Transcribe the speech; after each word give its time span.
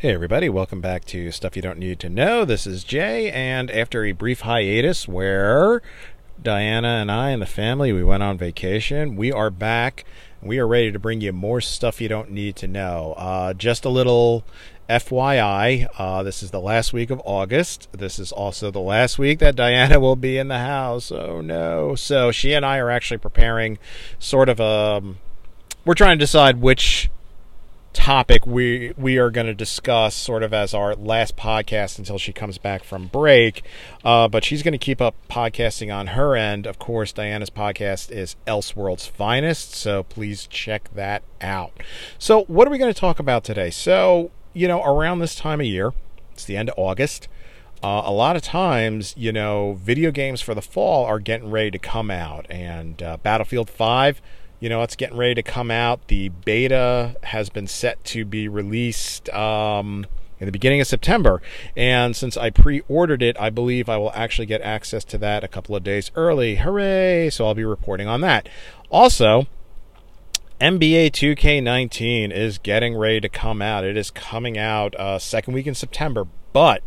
Hey, 0.00 0.14
everybody, 0.14 0.48
welcome 0.48 0.80
back 0.80 1.04
to 1.06 1.32
Stuff 1.32 1.56
You 1.56 1.62
Don't 1.62 1.80
Need 1.80 1.98
to 1.98 2.08
Know. 2.08 2.44
This 2.44 2.68
is 2.68 2.84
Jay, 2.84 3.32
and 3.32 3.68
after 3.68 4.04
a 4.04 4.12
brief 4.12 4.42
hiatus 4.42 5.08
where 5.08 5.82
Diana 6.40 6.86
and 6.86 7.10
I 7.10 7.30
and 7.30 7.42
the 7.42 7.46
family 7.46 7.92
we 7.92 8.04
went 8.04 8.22
on 8.22 8.38
vacation, 8.38 9.16
we 9.16 9.32
are 9.32 9.50
back. 9.50 10.04
We 10.40 10.60
are 10.60 10.68
ready 10.68 10.92
to 10.92 11.00
bring 11.00 11.20
you 11.20 11.32
more 11.32 11.60
stuff 11.60 12.00
you 12.00 12.06
don't 12.06 12.30
need 12.30 12.54
to 12.58 12.68
know. 12.68 13.14
Uh, 13.16 13.54
just 13.54 13.84
a 13.84 13.88
little 13.88 14.44
FYI, 14.88 15.88
uh, 15.98 16.22
this 16.22 16.44
is 16.44 16.52
the 16.52 16.60
last 16.60 16.92
week 16.92 17.10
of 17.10 17.20
August. 17.24 17.88
This 17.90 18.20
is 18.20 18.30
also 18.30 18.70
the 18.70 18.78
last 18.78 19.18
week 19.18 19.40
that 19.40 19.56
Diana 19.56 19.98
will 19.98 20.14
be 20.14 20.38
in 20.38 20.46
the 20.46 20.60
house. 20.60 21.10
Oh 21.10 21.40
no. 21.40 21.96
So 21.96 22.30
she 22.30 22.52
and 22.52 22.64
I 22.64 22.78
are 22.78 22.88
actually 22.88 23.18
preparing 23.18 23.78
sort 24.20 24.48
of 24.48 24.60
a. 24.60 25.02
We're 25.84 25.94
trying 25.94 26.20
to 26.20 26.22
decide 26.22 26.60
which 26.60 27.10
topic 27.98 28.46
we 28.46 28.94
we 28.96 29.18
are 29.18 29.28
going 29.28 29.48
to 29.48 29.54
discuss 29.54 30.14
sort 30.14 30.44
of 30.44 30.54
as 30.54 30.72
our 30.72 30.94
last 30.94 31.36
podcast 31.36 31.98
until 31.98 32.16
she 32.16 32.32
comes 32.32 32.56
back 32.56 32.84
from 32.84 33.08
break. 33.08 33.64
Uh, 34.04 34.28
but 34.28 34.44
she's 34.44 34.62
going 34.62 34.72
to 34.72 34.78
keep 34.78 35.00
up 35.02 35.16
podcasting 35.28 35.92
on 35.92 36.08
her 36.08 36.36
end. 36.36 36.64
Of 36.64 36.78
course, 36.78 37.12
Diana's 37.12 37.50
podcast 37.50 38.12
is 38.12 38.36
Elseworld's 38.46 39.06
Finest, 39.06 39.74
so 39.74 40.04
please 40.04 40.46
check 40.46 40.88
that 40.94 41.24
out. 41.40 41.72
So, 42.20 42.44
what 42.44 42.68
are 42.68 42.70
we 42.70 42.78
going 42.78 42.92
to 42.92 42.98
talk 42.98 43.18
about 43.18 43.42
today? 43.42 43.68
So, 43.68 44.30
you 44.54 44.68
know, 44.68 44.80
around 44.84 45.18
this 45.18 45.34
time 45.34 45.60
of 45.60 45.66
year, 45.66 45.92
it's 46.32 46.44
the 46.44 46.56
end 46.56 46.70
of 46.70 46.78
August. 46.78 47.26
Uh, 47.82 48.02
a 48.04 48.12
lot 48.12 48.36
of 48.36 48.42
times, 48.42 49.12
you 49.16 49.32
know, 49.32 49.76
video 49.82 50.12
games 50.12 50.40
for 50.40 50.54
the 50.54 50.62
fall 50.62 51.04
are 51.04 51.18
getting 51.18 51.50
ready 51.50 51.72
to 51.72 51.78
come 51.80 52.12
out, 52.12 52.46
and 52.48 53.02
uh, 53.02 53.16
Battlefield 53.24 53.68
5 53.68 54.22
you 54.60 54.68
know, 54.68 54.82
it's 54.82 54.96
getting 54.96 55.16
ready 55.16 55.34
to 55.34 55.42
come 55.42 55.70
out. 55.70 56.08
The 56.08 56.30
beta 56.30 57.16
has 57.24 57.48
been 57.48 57.66
set 57.66 58.02
to 58.06 58.24
be 58.24 58.48
released 58.48 59.28
um, 59.30 60.06
in 60.40 60.46
the 60.46 60.52
beginning 60.52 60.80
of 60.80 60.86
September. 60.86 61.40
And 61.76 62.16
since 62.16 62.36
I 62.36 62.50
pre 62.50 62.82
ordered 62.88 63.22
it, 63.22 63.38
I 63.40 63.50
believe 63.50 63.88
I 63.88 63.96
will 63.96 64.12
actually 64.14 64.46
get 64.46 64.60
access 64.62 65.04
to 65.04 65.18
that 65.18 65.44
a 65.44 65.48
couple 65.48 65.76
of 65.76 65.84
days 65.84 66.10
early. 66.14 66.56
Hooray! 66.56 67.30
So 67.30 67.46
I'll 67.46 67.54
be 67.54 67.64
reporting 67.64 68.08
on 68.08 68.20
that. 68.22 68.48
Also, 68.90 69.46
NBA 70.60 71.12
2K19 71.12 72.32
is 72.32 72.58
getting 72.58 72.96
ready 72.96 73.20
to 73.20 73.28
come 73.28 73.62
out. 73.62 73.84
It 73.84 73.96
is 73.96 74.10
coming 74.10 74.58
out 74.58 74.94
uh, 74.96 75.20
second 75.20 75.54
week 75.54 75.68
in 75.68 75.74
September, 75.74 76.26
but 76.52 76.82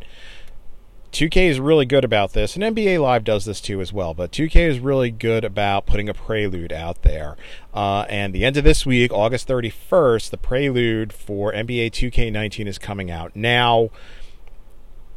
2K 1.12 1.50
is 1.50 1.60
really 1.60 1.86
good 1.86 2.06
about 2.06 2.32
this, 2.32 2.56
and 2.56 2.64
NBA 2.64 3.02
Live 3.02 3.24
does 3.24 3.44
this 3.44 3.60
too 3.60 3.82
as 3.82 3.92
well. 3.92 4.14
But 4.14 4.32
2K 4.32 4.56
is 4.56 4.80
really 4.80 5.12
good 5.12 5.44
about 5.44 5.86
putting 5.86 6.08
a 6.08 6.14
prelude 6.14 6.72
out 6.72 7.02
there. 7.02 7.36
Uh, 7.74 8.06
and 8.10 8.34
the 8.34 8.46
end 8.46 8.56
of 8.56 8.64
this 8.64 8.86
week, 8.86 9.12
August 9.12 9.48
31st, 9.48 10.30
the 10.30 10.38
prelude 10.38 11.12
for 11.12 11.52
NBA 11.52 11.92
2K19 11.92 12.66
is 12.66 12.78
coming 12.78 13.12
out. 13.12 13.36
Now, 13.36 13.90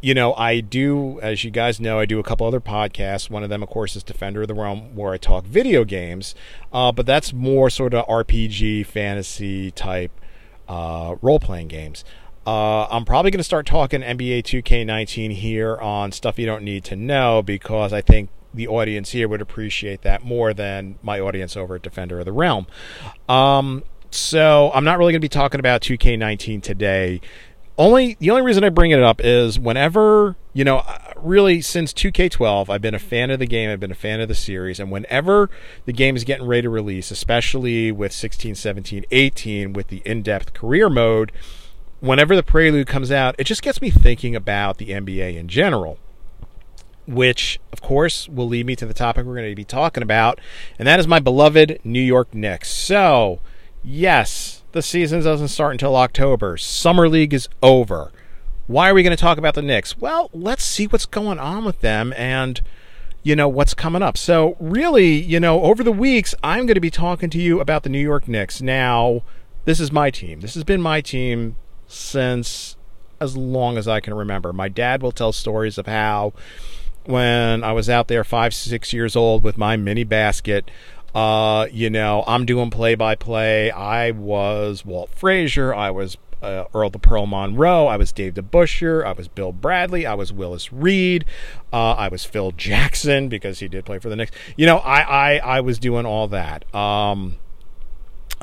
you 0.01 0.15
know, 0.15 0.35
I 0.35 0.61
do, 0.61 1.21
as 1.21 1.45
you 1.45 1.51
guys 1.51 1.81
know, 1.81 1.99
I 2.01 2.07
do 2.07 2.19
a 2.19 2.25
couple 2.25 2.47
other 2.47 2.61
podcasts. 2.61 3.31
One 3.31 3.45
of 3.45 3.49
them, 3.49 3.63
of 3.63 3.69
course, 3.69 3.95
is 3.95 4.03
Defender 4.03 4.43
of 4.43 4.49
the 4.49 4.55
Realm, 4.55 4.97
where 4.97 5.13
I 5.13 5.17
talk 5.17 5.45
video 5.45 5.85
games. 5.85 6.35
Uh, 6.73 6.91
but 6.91 7.07
that's 7.07 7.33
more 7.33 7.71
sort 7.71 7.95
of 7.95 8.05
RPG, 8.07 8.85
fantasy 8.85 9.71
type 9.71 10.11
uh, 10.69 11.15
role 11.23 11.39
playing 11.39 11.69
games. 11.69 12.05
Uh, 12.47 12.87
I'm 12.87 13.05
probably 13.05 13.31
going 13.31 13.39
to 13.39 13.45
start 13.45 13.67
talking 13.67 14.03
NBA 14.03 14.43
2K19 14.43 15.33
here 15.33 15.77
on 15.77 16.13
stuff 16.13 16.39
you 16.39 16.47
don't 16.47 16.63
need 16.63 16.85
to 16.85 16.97
know 16.97 17.43
because 17.43 17.93
I 17.93 18.01
think 18.01 18.29
the 18.53 18.69
audience 18.69 19.11
here 19.11 19.29
would 19.29 19.41
appreciate 19.41 20.03
that 20.03 20.23
more 20.23 20.53
than 20.53 20.99
my 21.03 21.19
audience 21.19 21.57
over 21.57 21.77
at 21.77 21.83
Defender 21.83 22.19
of 22.21 22.27
the 22.27 22.33
Realm. 22.33 22.67
Um, 23.29 23.83
so 24.11 24.71
I'm 24.75 24.85
not 24.85 24.99
really 24.99 25.13
going 25.13 25.21
to 25.21 25.25
be 25.25 25.29
talking 25.29 25.59
about 25.59 25.81
2K19 25.81 26.63
today. 26.63 27.21
Only 27.77 28.17
the 28.21 28.31
only 28.31 28.43
reason 28.43 28.63
I 28.63 28.69
bring 28.69 28.93
it 28.93 29.03
up 29.03 29.21
is 29.25 29.59
whenever 29.59 30.37
you 30.55 30.65
know, 30.65 30.85
really 31.17 31.61
since 31.61 31.93
2K12, 31.93 32.71
I've 32.71 32.81
been 32.81 32.95
a 32.95 33.01
fan 33.01 33.31
of 33.31 33.41
the 33.41 33.47
game. 33.47 33.69
I've 33.71 33.81
been 33.81 33.91
a 33.91 33.97
fan 33.97 34.21
of 34.21 34.29
the 34.29 34.35
series, 34.35 34.79
and 34.79 34.91
whenever 34.91 35.51
the 35.85 35.93
game 35.93 36.15
is 36.17 36.23
getting 36.23 36.47
ready 36.47 36.63
to 36.63 36.71
release, 36.71 37.11
especially 37.11 37.91
with 37.91 38.13
16, 38.13 38.55
17, 38.55 39.05
18, 39.11 39.73
with 39.73 39.89
the 39.89 40.01
in-depth 40.05 40.55
career 40.55 40.89
mode 40.89 41.33
whenever 42.05 42.37
the 42.37 42.43
prelude 42.43 42.87
comes 42.87 43.11
out, 43.11 43.35
it 43.39 43.45
just 43.45 43.63
gets 43.63 43.81
me 43.81 43.91
thinking 43.91 44.37
about 44.37 44.77
the 44.77 44.91
NBA 44.91 45.37
in 45.37 45.49
general. 45.49 45.99
Which, 47.07 47.61
of 47.73 47.83
course, 47.83 48.29
will 48.29 48.49
lead 48.49 48.67
me 48.67 48.77
to 48.77 48.87
the 48.87 48.95
topic 48.95 49.27
we're 49.27 49.37
going 49.37 49.51
to 49.51 49.55
be 49.55 49.65
talking 49.65 50.03
about, 50.03 50.41
and 50.79 50.89
that 50.89 51.01
is 51.01 51.07
my 51.07 51.19
beloved 51.19 51.81
New 51.85 52.01
York 52.01 52.35
Knicks. 52.35 52.71
So, 52.71 53.41
yes, 53.83 54.63
the 54.73 54.81
season 54.81 55.23
doesn't 55.23 55.49
start 55.49 55.73
until 55.73 55.97
October. 55.97 56.57
Summer 56.57 57.09
League 57.09 57.35
is 57.35 57.49
over. 57.63 58.11
Why 58.67 58.89
are 58.89 58.95
we 58.95 59.03
going 59.03 59.15
to 59.15 59.21
talk 59.21 59.37
about 59.37 59.55
the 59.55 59.61
Knicks? 59.61 59.99
Well, 59.99 60.31
let's 60.33 60.65
see 60.65 60.87
what's 60.87 61.05
going 61.05 61.39
on 61.39 61.67
with 61.67 61.83
them 61.83 62.15
and, 62.17 62.63
you 63.23 63.37
know, 63.37 63.49
what's 63.49 63.75
coming 63.75 64.01
up. 64.03 64.17
So, 64.17 64.57
really, 64.59 65.13
you 65.13 65.41
know, 65.41 65.63
over 65.63 65.85
the 65.85 65.93
weeks, 65.93 66.35
I'm 66.43 66.65
going 66.65 66.75
to 66.75 66.81
be 66.81 66.91
talking 66.91 67.29
to 67.31 67.39
you 67.39 67.61
about 67.61 67.83
the 67.83 67.91
New 67.91 67.99
York 67.99 68.29
Knicks. 68.29 68.63
Now, 68.63 69.23
this 69.67 69.79
is 69.79 69.93
my 69.93 70.11
team. 70.11 70.41
This 70.41 70.55
has 70.55 70.65
been 70.65 70.81
my 70.81 71.03
team 71.03 71.57
since 71.87 72.77
as 73.21 73.37
long 73.37 73.79
as 73.79 73.89
I 73.89 74.01
can 74.01 74.15
remember. 74.15 74.53
My 74.53 74.69
dad 74.69 75.03
will 75.03 75.13
tell 75.13 75.33
stories 75.33 75.79
of 75.79 75.87
how 75.87 76.33
when 77.05 77.65
I 77.65 77.73
was 77.73 77.89
out 77.89 78.09
there 78.09 78.25
five, 78.25 78.55
six 78.55 78.93
years 78.93 79.17
old 79.17 79.43
with 79.43 79.59
my 79.59 79.77
mini 79.77 80.05
basket, 80.05 80.71
uh, 81.15 81.67
you 81.71 81.91
know, 81.91 82.25
I'm 82.27 82.45
doing 82.45 82.71
play 82.71 82.95
by 82.95 83.15
play. 83.15 83.71
I 83.71 84.11
was 84.11 84.85
Walt 84.85 85.11
Frazier. 85.11 85.73
I 85.75 85.91
was 85.91 86.17
uh, 86.43 86.65
Earl 86.75 86.91
the 86.91 86.99
Pearl 86.99 87.27
Monroe. 87.27 87.87
I 87.87 87.97
was 87.97 88.13
Dave 88.13 88.35
DeBusschere. 88.35 89.05
I 89.05 89.13
was 89.13 89.29
Bill 89.29 89.53
Bradley. 89.53 90.07
I 90.07 90.15
was 90.15 90.33
Willis 90.33 90.73
Reed. 90.73 91.25
Uh, 91.73 91.93
I 91.93 92.09
was 92.09 92.25
Phil 92.25 92.53
Jackson 92.53 93.29
because 93.29 93.61
he 93.61 93.69
did 93.69 93.85
play 93.85 93.99
for 93.99 94.09
the 94.09 94.17
Knicks. 94.17 94.33
You 94.57 94.67
know, 94.67 94.79
I 94.79 95.01
I, 95.01 95.37
I 95.37 95.61
was 95.61 95.79
doing 95.79 96.05
all 96.05 96.29
that. 96.29 96.73
Um, 96.75 97.37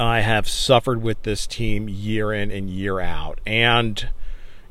I 0.01 0.21
have 0.21 0.49
suffered 0.49 1.01
with 1.01 1.21
this 1.23 1.45
team 1.45 1.87
year 1.87 2.33
in 2.33 2.49
and 2.49 2.69
year 2.69 2.99
out. 2.99 3.39
And, 3.45 4.09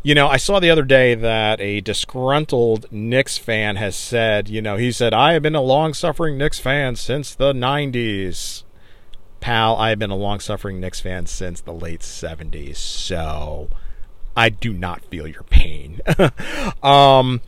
you 0.03 0.15
know, 0.15 0.29
I 0.29 0.37
saw 0.37 0.59
the 0.59 0.71
other 0.71 0.83
day 0.83 1.15
that 1.15 1.61
a 1.61 1.81
disgruntled 1.81 2.91
Knicks 2.91 3.39
fan 3.39 3.77
has 3.77 3.95
said, 3.95 4.49
you 4.49 4.61
know, 4.61 4.77
he 4.77 4.91
said, 4.91 5.15
I 5.15 5.35
have 5.35 5.43
been 5.43 5.55
a 5.55 5.63
long 5.63 5.95
suffering 5.95 6.37
Knicks 6.37 6.59
fan 6.59 6.97
since 6.97 7.35
the 7.35 7.53
90s. 7.53 8.65
Pal, 9.39 9.77
I 9.77 9.91
have 9.91 9.99
been 9.99 10.11
a 10.11 10.17
long 10.17 10.41
suffering 10.41 10.81
Knicks 10.81 11.01
fan 11.01 11.27
since 11.27 11.61
the 11.61 11.73
late 11.73 12.01
70s. 12.01 12.77
So 12.77 13.71
I 14.37 14.49
do 14.49 14.73
not 14.73 15.05
feel 15.05 15.29
your 15.29 15.45
pain. 15.45 16.01
um, 16.83 17.41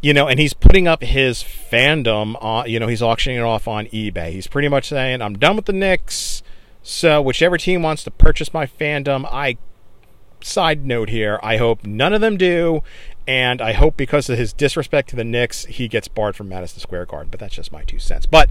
you 0.00 0.12
know, 0.14 0.28
and 0.28 0.38
he's 0.38 0.52
putting 0.52 0.86
up 0.86 1.02
his 1.02 1.42
fandom 1.42 2.36
on, 2.42 2.68
you 2.68 2.78
know, 2.78 2.86
he's 2.86 3.02
auctioning 3.02 3.38
it 3.38 3.42
off 3.42 3.66
on 3.66 3.86
eBay. 3.86 4.30
He's 4.30 4.46
pretty 4.46 4.68
much 4.68 4.88
saying, 4.88 5.22
I'm 5.22 5.38
done 5.38 5.56
with 5.56 5.64
the 5.64 5.72
Knicks. 5.72 6.33
So, 6.86 7.22
whichever 7.22 7.56
team 7.56 7.82
wants 7.82 8.04
to 8.04 8.10
purchase 8.10 8.52
my 8.52 8.66
fandom, 8.66 9.26
I 9.32 9.56
side 10.42 10.84
note 10.84 11.08
here, 11.08 11.40
I 11.42 11.56
hope 11.56 11.86
none 11.86 12.12
of 12.12 12.20
them 12.20 12.36
do. 12.36 12.82
And 13.26 13.62
I 13.62 13.72
hope 13.72 13.96
because 13.96 14.28
of 14.28 14.36
his 14.36 14.52
disrespect 14.52 15.08
to 15.08 15.16
the 15.16 15.24
Knicks, 15.24 15.64
he 15.64 15.88
gets 15.88 16.08
barred 16.08 16.36
from 16.36 16.50
Madison 16.50 16.80
Square 16.80 17.06
Garden. 17.06 17.30
But 17.30 17.40
that's 17.40 17.54
just 17.54 17.72
my 17.72 17.84
two 17.84 17.98
cents. 17.98 18.26
But 18.26 18.50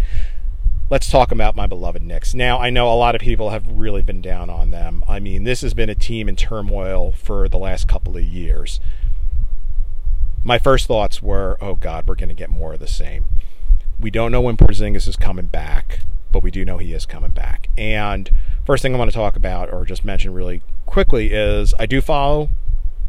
let's 0.89 1.11
talk 1.11 1.31
about 1.31 1.55
my 1.55 1.67
beloved 1.67 2.01
Knicks. 2.01 2.33
Now, 2.33 2.57
I 2.57 2.71
know 2.71 2.91
a 2.91 2.97
lot 2.97 3.13
of 3.13 3.21
people 3.21 3.51
have 3.51 3.67
really 3.67 4.01
been 4.01 4.19
down 4.19 4.49
on 4.49 4.71
them. 4.71 5.03
I 5.07 5.19
mean, 5.19 5.43
this 5.43 5.61
has 5.61 5.75
been 5.75 5.91
a 5.91 5.95
team 5.95 6.27
in 6.27 6.35
turmoil 6.35 7.11
for 7.11 7.47
the 7.47 7.59
last 7.59 7.87
couple 7.87 8.17
of 8.17 8.23
years. 8.23 8.79
My 10.43 10.57
first 10.57 10.87
thoughts 10.87 11.21
were, 11.21 11.55
oh 11.61 11.75
God, 11.75 12.07
we're 12.07 12.15
going 12.15 12.29
to 12.29 12.35
get 12.35 12.49
more 12.49 12.73
of 12.73 12.79
the 12.79 12.87
same. 12.87 13.25
We 13.99 14.09
don't 14.09 14.31
know 14.31 14.41
when 14.41 14.57
Porzingis 14.57 15.07
is 15.07 15.17
coming 15.17 15.45
back 15.45 15.99
but 16.33 16.43
we 16.43 16.51
do 16.51 16.65
know 16.65 16.79
he 16.79 16.91
is 16.91 17.05
coming 17.05 17.31
back. 17.31 17.69
And 17.77 18.29
first 18.65 18.81
thing 18.81 18.93
I 18.93 18.97
want 18.97 19.09
to 19.11 19.15
talk 19.15 19.37
about, 19.37 19.71
or 19.71 19.85
just 19.85 20.03
mention 20.03 20.33
really 20.33 20.61
quickly, 20.85 21.31
is 21.31 21.73
I 21.79 21.85
do 21.85 22.01
follow 22.01 22.49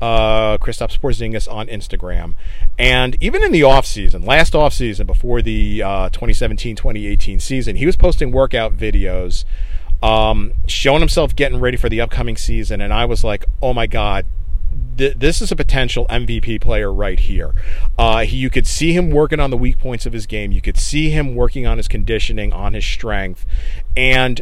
uh, 0.01 0.59
Kristaps 0.59 1.01
Porzingis 1.01 1.51
on 1.51 1.67
Instagram. 1.67 2.35
And 2.79 3.17
even 3.21 3.43
in 3.43 3.51
the 3.51 3.63
off 3.63 3.87
season, 3.87 4.23
last 4.23 4.55
off 4.55 4.75
season 4.75 5.07
before 5.07 5.43
the 5.43 5.81
2017-2018 5.81 7.37
uh, 7.37 7.39
season, 7.41 7.77
he 7.77 7.87
was 7.87 7.97
posting 7.97 8.31
workout 8.31 8.77
videos, 8.77 9.45
um, 10.03 10.53
showing 10.67 11.01
himself 11.01 11.35
getting 11.35 11.59
ready 11.59 11.77
for 11.77 11.89
the 11.89 12.01
upcoming 12.01 12.37
season. 12.37 12.81
And 12.81 12.93
I 12.93 13.07
was 13.07 13.25
like, 13.25 13.47
oh 13.63 13.73
my 13.73 13.87
god, 13.87 14.27
th- 14.97 15.17
this 15.17 15.41
is 15.41 15.51
a 15.53 15.57
potential 15.57 16.07
MVP 16.09 16.61
player 16.61 16.93
right 16.93 17.19
here. 17.19 17.55
Uh, 17.99 18.21
he, 18.21 18.37
you 18.37 18.51
could 18.51 18.67
see 18.67 18.93
him 18.93 19.11
working 19.11 19.41
on 19.41 19.51
the 19.51 19.57
weak 19.57 19.79
points 19.79 20.07
of 20.07 20.13
his 20.13 20.27
game. 20.27 20.53
You 20.53 20.61
could 20.61 20.77
see 20.77 21.11
him 21.11 21.35
working 21.35 21.67
on 21.67 21.77
his 21.77 21.89
conditioning, 21.89 22.53
on 22.53 22.73
his 22.73 22.85
strength, 22.85 23.47
and 23.97 24.41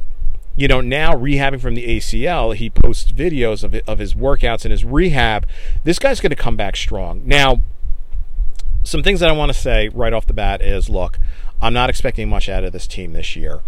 you 0.57 0.69
know 0.69 0.81
now 0.81 1.13
rehabbing 1.13 1.61
from 1.61 1.75
the 1.75 1.87
ACL, 1.99 2.55
he 2.55 2.71
posts 2.71 3.13
videos 3.13 3.65
of 3.65 3.75
of 3.89 3.99
his 3.99 4.15
workouts 4.15 4.65
and 4.65 4.73
his 4.73 4.85
rehab. 4.85 5.47
This 5.85 5.99
guy's 5.99 6.21
going 6.21 6.31
to 6.31 6.37
come 6.37 6.57
back 6.57 6.77
strong. 6.77 7.23
Now, 7.25 7.63
some 8.85 9.03
things 9.03 9.21
that 9.21 9.29
I 9.29 9.33
want 9.33 9.53
to 9.53 9.59
say 9.59 9.89
right 9.89 10.13
off 10.13 10.27
the 10.27 10.33
bat 10.33 10.61
is, 10.61 10.89
look, 10.89 11.19
I'm 11.61 11.73
not 11.73 11.89
expecting 11.89 12.29
much 12.29 12.49
out 12.49 12.65
of 12.65 12.73
this 12.73 12.87
team 12.87 13.13
this 13.13 13.37
year. 13.37 13.61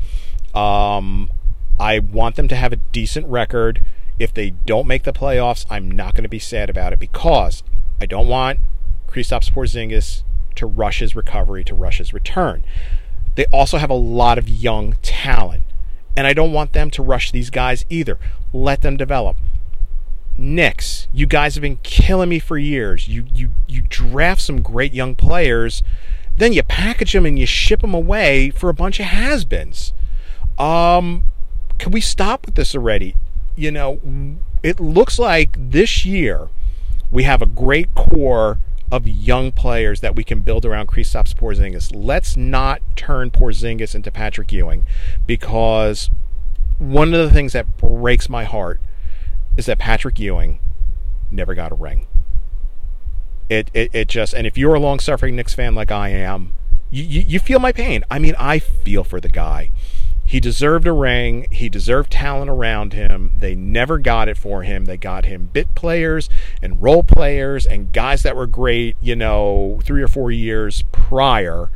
Um, 0.55 1.31
I 1.79 1.99
want 1.99 2.37
them 2.37 2.49
to 2.49 2.57
have 2.57 2.73
a 2.73 2.77
decent 2.77 3.27
record 3.27 3.84
If 4.19 4.33
they 4.33 4.51
don't 4.51 4.87
make 4.87 5.03
the 5.03 5.13
playoffs, 5.13 5.67
I'm 5.69 5.91
not 5.91 6.15
going 6.15 6.23
to 6.23 6.29
be 6.29 6.39
sad 6.39 6.71
about 6.71 6.93
it 6.93 7.01
because 7.01 7.63
I 8.01 8.07
don't 8.07 8.29
want 8.29 8.61
Kristaps 9.09 9.53
Porzingis 9.53 10.23
to 10.57 10.67
rush 10.67 11.01
his 11.01 11.17
recovery, 11.17 11.65
to 11.65 11.75
rush 11.75 11.99
his 11.99 12.13
return. 12.13 12.65
They 13.35 13.47
also 13.47 13.79
have 13.79 13.91
a 13.91 13.95
lot 13.95 14.39
of 14.39 14.49
young 14.49 14.95
talent, 15.03 15.65
and 16.17 16.27
I 16.27 16.33
don't 16.33 16.53
want 16.53 16.73
them 16.73 16.91
to 16.93 17.03
rush 17.03 17.33
these 17.33 17.51
guys 17.51 17.85
either. 17.89 18.19
Let 18.53 18.83
them 18.83 18.97
develop. 18.97 19.37
Knicks, 20.37 21.09
you 21.13 21.27
guys 21.27 21.55
have 21.55 21.63
been 21.63 21.79
killing 21.83 22.29
me 22.29 22.39
for 22.39 22.59
years. 22.59 23.09
You 23.09 23.25
you 23.33 23.53
you 23.69 23.83
draft 23.89 24.41
some 24.41 24.63
great 24.63 24.93
young 24.93 25.15
players, 25.15 25.83
then 26.37 26.53
you 26.53 26.63
package 26.63 27.13
them 27.13 27.27
and 27.27 27.39
you 27.39 27.47
ship 27.47 27.81
them 27.81 27.95
away 27.95 28.51
for 28.51 28.69
a 28.69 28.75
bunch 28.75 28.99
of 28.99 29.07
has-beens. 29.07 29.93
Um, 30.59 31.23
can 31.79 31.93
we 31.93 32.01
stop 32.01 32.47
with 32.47 32.57
this 32.57 32.75
already? 32.75 33.17
You 33.57 33.71
know, 33.71 34.01
it 34.63 34.81
looks 34.81 35.19
like 35.19 35.57
this 35.59 36.05
year 36.05 36.49
we 37.11 37.23
have 37.23 37.41
a 37.41 37.47
great 37.47 37.95
core 37.95 38.59
of 38.91 39.09
young 39.09 39.53
players 39.53 40.01
that 40.01 40.15
we 40.15 40.25
can 40.25 40.41
build 40.41 40.65
around 40.65 40.89
Kristaps 40.89 41.35
Porzingis. 41.35 41.93
Let's 41.95 42.37
not 42.37 42.81
turn 42.97 43.31
Porzingis 43.31 43.95
into 43.95 44.11
Patrick 44.11 44.53
Ewing 44.53 44.85
because 45.27 46.11
one 46.79 47.15
of 47.15 47.21
the 47.21 47.33
things 47.33 47.53
that 47.53 47.77
breaks 47.77 48.29
my 48.29 48.45
heart 48.45 48.81
is 49.57 49.67
that 49.67 49.79
Patrick 49.79 50.19
Ewing 50.19 50.59
never 51.31 51.55
got 51.55 51.73
a 51.73 51.75
ring. 51.75 52.07
It, 53.49 53.71
it, 53.75 53.95
it 53.95 54.09
just, 54.09 54.35
and 54.35 54.47
if 54.47 54.57
you're 54.57 54.75
a 54.75 54.81
long 54.81 55.01
suffering 55.01 55.37
Knicks 55.37 55.55
fan 55.55 55.75
like 55.75 55.91
I 55.91 56.09
am, 56.09 56.53
you, 56.91 57.05
you, 57.05 57.21
you 57.27 57.39
feel 57.39 57.59
my 57.59 57.73
pain. 57.73 58.05
I 58.11 58.19
mean, 58.19 58.35
I 58.39 58.59
feel 58.59 59.05
for 59.05 59.21
the 59.21 59.29
guy. 59.29 59.71
He 60.25 60.41
deserved 60.41 60.87
a 60.87 60.93
ring. 60.93 61.47
He 61.51 61.69
deserved 61.69 62.11
talent 62.11 62.51
around 62.51 62.95
him. 62.95 63.33
They 63.39 63.55
never 63.55 63.99
got 63.99 64.29
it 64.29 64.39
for 64.39 64.63
him. 64.63 64.87
They 64.87 64.97
got 64.97 65.27
him 65.27 65.51
bit 65.53 65.75
players 65.75 66.31
and 66.63 66.83
role 66.83 67.03
players 67.03 67.67
and 67.67 67.93
guys 67.93 68.23
that 68.23 68.35
were 68.35 68.47
great, 68.47 68.97
you 69.01 69.15
know, 69.15 69.81
three 69.85 70.03
or 70.03 70.09
four 70.09 70.31
years 70.31 70.83
prior. 70.93 71.71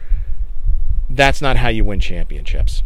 That's 1.11 1.43
not 1.43 1.57
how 1.57 1.69
you 1.69 1.85
win 1.85 2.01
championships. 2.01 2.83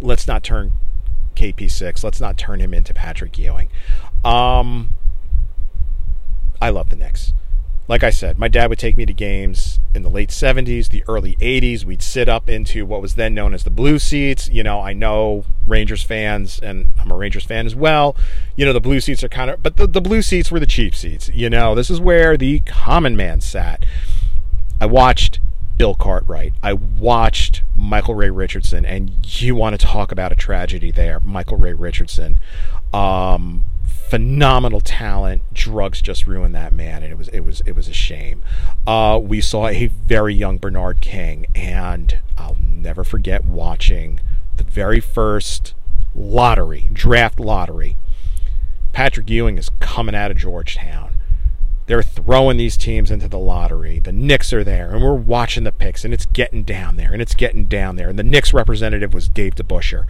Let's 0.00 0.28
not 0.28 0.44
turn 0.44 0.72
KP6. 1.34 2.04
Let's 2.04 2.20
not 2.20 2.36
turn 2.36 2.60
him 2.60 2.74
into 2.74 2.92
Patrick 2.92 3.38
Ewing. 3.38 3.68
Um, 4.22 4.90
I 6.60 6.70
love 6.70 6.90
the 6.90 6.96
Knicks 6.96 7.32
like 7.86 8.02
I 8.02 8.10
said, 8.10 8.38
my 8.38 8.48
dad 8.48 8.70
would 8.70 8.78
take 8.78 8.96
me 8.96 9.04
to 9.04 9.12
games 9.12 9.78
in 9.94 10.02
the 10.02 10.08
late 10.08 10.30
70s, 10.30 10.88
the 10.88 11.04
early 11.06 11.36
80s. 11.36 11.84
We'd 11.84 12.02
sit 12.02 12.28
up 12.28 12.48
into 12.48 12.86
what 12.86 13.02
was 13.02 13.14
then 13.14 13.34
known 13.34 13.52
as 13.52 13.64
the 13.64 13.70
blue 13.70 13.98
seats. 13.98 14.48
You 14.48 14.62
know, 14.62 14.80
I 14.80 14.94
know 14.94 15.44
Rangers 15.66 16.02
fans, 16.02 16.58
and 16.58 16.90
I'm 16.98 17.10
a 17.10 17.16
Rangers 17.16 17.44
fan 17.44 17.66
as 17.66 17.74
well. 17.74 18.16
You 18.56 18.64
know, 18.64 18.72
the 18.72 18.80
blue 18.80 19.00
seats 19.00 19.22
are 19.22 19.28
kind 19.28 19.50
of, 19.50 19.62
but 19.62 19.76
the, 19.76 19.86
the 19.86 20.00
blue 20.00 20.22
seats 20.22 20.50
were 20.50 20.60
the 20.60 20.66
cheap 20.66 20.94
seats. 20.94 21.28
You 21.28 21.50
know, 21.50 21.74
this 21.74 21.90
is 21.90 22.00
where 22.00 22.38
the 22.38 22.60
common 22.60 23.16
man 23.16 23.42
sat. 23.42 23.84
I 24.80 24.86
watched 24.86 25.40
Bill 25.76 25.94
Cartwright. 25.94 26.54
I 26.62 26.72
watched 26.72 27.62
Michael 27.76 28.14
Ray 28.14 28.30
Richardson, 28.30 28.86
and 28.86 29.10
you 29.42 29.54
want 29.54 29.78
to 29.78 29.86
talk 29.86 30.10
about 30.10 30.32
a 30.32 30.36
tragedy 30.36 30.90
there, 30.90 31.20
Michael 31.20 31.58
Ray 31.58 31.74
Richardson. 31.74 32.40
Um, 32.94 33.64
phenomenal 34.08 34.80
talent. 34.80 35.42
Drugs 35.52 36.00
just 36.02 36.26
ruined 36.26 36.54
that 36.54 36.72
man, 36.72 37.02
and 37.02 37.12
it 37.12 37.16
was 37.16 37.28
it 37.28 37.40
was 37.40 37.62
it 37.62 37.72
was 37.72 37.88
a 37.88 37.92
shame. 37.92 38.42
Uh, 38.86 39.18
we 39.22 39.40
saw 39.40 39.66
a 39.66 39.86
very 39.86 40.34
young 40.34 40.58
Bernard 40.58 41.00
King, 41.00 41.46
and 41.54 42.18
I'll 42.38 42.56
never 42.60 43.04
forget 43.04 43.44
watching 43.44 44.20
the 44.56 44.64
very 44.64 45.00
first 45.00 45.74
lottery 46.14 46.88
draft 46.92 47.40
lottery. 47.40 47.96
Patrick 48.92 49.28
Ewing 49.28 49.58
is 49.58 49.70
coming 49.80 50.14
out 50.14 50.30
of 50.30 50.36
Georgetown. 50.36 51.13
They're 51.86 52.02
throwing 52.02 52.56
these 52.56 52.76
teams 52.76 53.10
into 53.10 53.28
the 53.28 53.38
lottery. 53.38 53.98
The 53.98 54.12
Knicks 54.12 54.52
are 54.52 54.64
there, 54.64 54.90
and 54.90 55.02
we're 55.02 55.14
watching 55.14 55.64
the 55.64 55.72
picks, 55.72 56.04
and 56.04 56.14
it's 56.14 56.26
getting 56.26 56.62
down 56.62 56.96
there, 56.96 57.12
and 57.12 57.20
it's 57.20 57.34
getting 57.34 57.66
down 57.66 57.96
there. 57.96 58.08
And 58.08 58.18
the 58.18 58.22
Knicks 58.22 58.54
representative 58.54 59.12
was 59.12 59.28
Dave 59.28 59.54
DeBusschere 59.54 60.06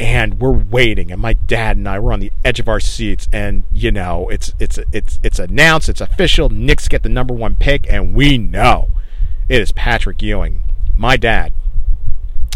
and 0.00 0.40
we're 0.40 0.50
waiting 0.50 1.12
and 1.12 1.20
my 1.20 1.32
dad 1.32 1.76
and 1.76 1.88
I 1.88 2.00
were 2.00 2.12
on 2.12 2.18
the 2.18 2.32
edge 2.44 2.58
of 2.58 2.68
our 2.68 2.80
seats 2.80 3.28
and 3.32 3.62
you 3.72 3.92
know 3.92 4.28
it's 4.30 4.52
it's 4.58 4.78
it's 4.92 5.20
it's 5.22 5.38
announced 5.38 5.88
it's 5.88 6.00
official. 6.00 6.48
Knicks 6.48 6.88
get 6.88 7.02
the 7.02 7.08
number 7.08 7.34
1 7.34 7.56
pick 7.56 7.86
and 7.88 8.14
we 8.14 8.38
know 8.38 8.90
it 9.48 9.60
is 9.60 9.70
Patrick 9.72 10.20
Ewing. 10.22 10.62
My 10.96 11.16
dad 11.16 11.52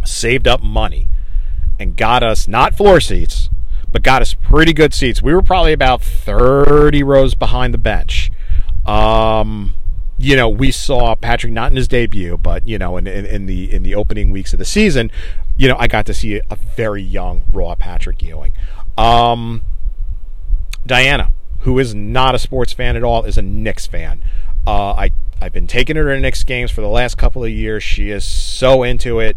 saved 0.04 0.48
up 0.48 0.62
money 0.62 1.08
and 1.78 1.96
got 1.96 2.22
us 2.22 2.48
not 2.48 2.74
floor 2.74 3.00
seats 3.00 3.48
but 3.92 4.02
got 4.02 4.22
us 4.22 4.34
pretty 4.34 4.72
good 4.72 4.92
seats. 4.92 5.22
We 5.22 5.32
were 5.32 5.42
probably 5.42 5.72
about 5.72 6.02
30 6.02 7.02
rows 7.02 7.34
behind 7.34 7.72
the 7.72 7.78
bench 7.78 8.30
um 8.86 9.74
you 10.18 10.34
know, 10.34 10.48
we 10.48 10.70
saw 10.70 11.14
Patrick 11.14 11.52
not 11.52 11.70
in 11.70 11.76
his 11.76 11.88
debut, 11.88 12.38
but 12.38 12.66
you 12.66 12.78
know, 12.78 12.96
in, 12.96 13.06
in, 13.06 13.26
in, 13.26 13.46
the 13.46 13.72
in 13.72 13.82
the 13.82 13.94
opening 13.94 14.30
weeks 14.30 14.52
of 14.52 14.58
the 14.58 14.64
season, 14.64 15.10
you 15.56 15.68
know, 15.68 15.76
I 15.78 15.88
got 15.88 16.06
to 16.06 16.14
see 16.14 16.40
a 16.50 16.56
very 16.56 17.02
young 17.02 17.44
raw 17.52 17.74
Patrick 17.74 18.22
Ewing. 18.22 18.52
Um, 18.96 19.62
Diana, 20.86 21.32
who 21.60 21.78
is 21.78 21.94
not 21.94 22.34
a 22.34 22.38
sports 22.38 22.72
fan 22.72 22.96
at 22.96 23.04
all, 23.04 23.24
is 23.24 23.36
a 23.36 23.42
Knicks 23.42 23.86
fan. 23.86 24.22
Uh, 24.66 24.92
I 24.92 25.10
I've 25.40 25.52
been 25.52 25.66
taking 25.66 25.96
her 25.96 26.04
to 26.04 26.18
Knicks 26.18 26.44
games 26.44 26.70
for 26.70 26.80
the 26.80 26.88
last 26.88 27.18
couple 27.18 27.44
of 27.44 27.50
years. 27.50 27.82
She 27.82 28.10
is 28.10 28.24
so 28.24 28.82
into 28.82 29.20
it. 29.20 29.36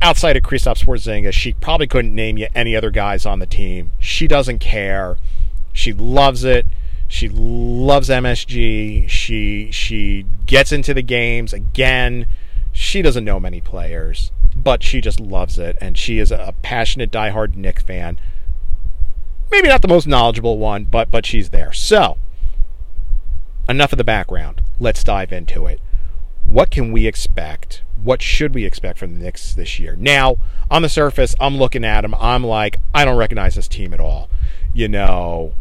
Outside 0.00 0.36
of 0.36 0.42
Kristaps 0.42 0.84
Porzingis, 0.84 1.34
she 1.34 1.52
probably 1.52 1.86
couldn't 1.86 2.14
name 2.14 2.38
you 2.38 2.48
any 2.54 2.74
other 2.74 2.90
guys 2.90 3.26
on 3.26 3.38
the 3.38 3.46
team. 3.46 3.90
She 4.00 4.26
doesn't 4.26 4.60
care. 4.60 5.18
She 5.74 5.92
loves 5.92 6.42
it. 6.42 6.66
She 7.12 7.28
loves 7.28 8.08
MSG. 8.08 9.06
She 9.06 9.70
she 9.70 10.24
gets 10.46 10.72
into 10.72 10.94
the 10.94 11.02
games 11.02 11.52
again. 11.52 12.24
She 12.72 13.02
doesn't 13.02 13.26
know 13.26 13.38
many 13.38 13.60
players, 13.60 14.32
but 14.56 14.82
she 14.82 15.02
just 15.02 15.20
loves 15.20 15.58
it, 15.58 15.76
and 15.78 15.98
she 15.98 16.18
is 16.18 16.32
a 16.32 16.54
passionate, 16.62 17.10
diehard 17.10 17.54
Knick 17.54 17.80
fan. 17.80 18.18
Maybe 19.50 19.68
not 19.68 19.82
the 19.82 19.88
most 19.88 20.06
knowledgeable 20.06 20.56
one, 20.56 20.84
but 20.84 21.10
but 21.10 21.26
she's 21.26 21.50
there. 21.50 21.70
So 21.74 22.16
enough 23.68 23.92
of 23.92 23.98
the 23.98 24.04
background. 24.04 24.62
Let's 24.80 25.04
dive 25.04 25.32
into 25.32 25.66
it. 25.66 25.82
What 26.46 26.70
can 26.70 26.92
we 26.92 27.06
expect? 27.06 27.82
What 28.02 28.22
should 28.22 28.54
we 28.54 28.64
expect 28.64 28.98
from 28.98 29.12
the 29.12 29.22
Knicks 29.22 29.52
this 29.52 29.78
year? 29.78 29.96
Now, 29.96 30.36
on 30.70 30.80
the 30.80 30.88
surface, 30.88 31.34
I'm 31.38 31.58
looking 31.58 31.84
at 31.84 32.00
them. 32.00 32.14
I'm 32.14 32.42
like, 32.42 32.78
I 32.94 33.04
don't 33.04 33.18
recognize 33.18 33.56
this 33.56 33.68
team 33.68 33.92
at 33.92 34.00
all. 34.00 34.30
You 34.72 34.88
know, 34.88 35.52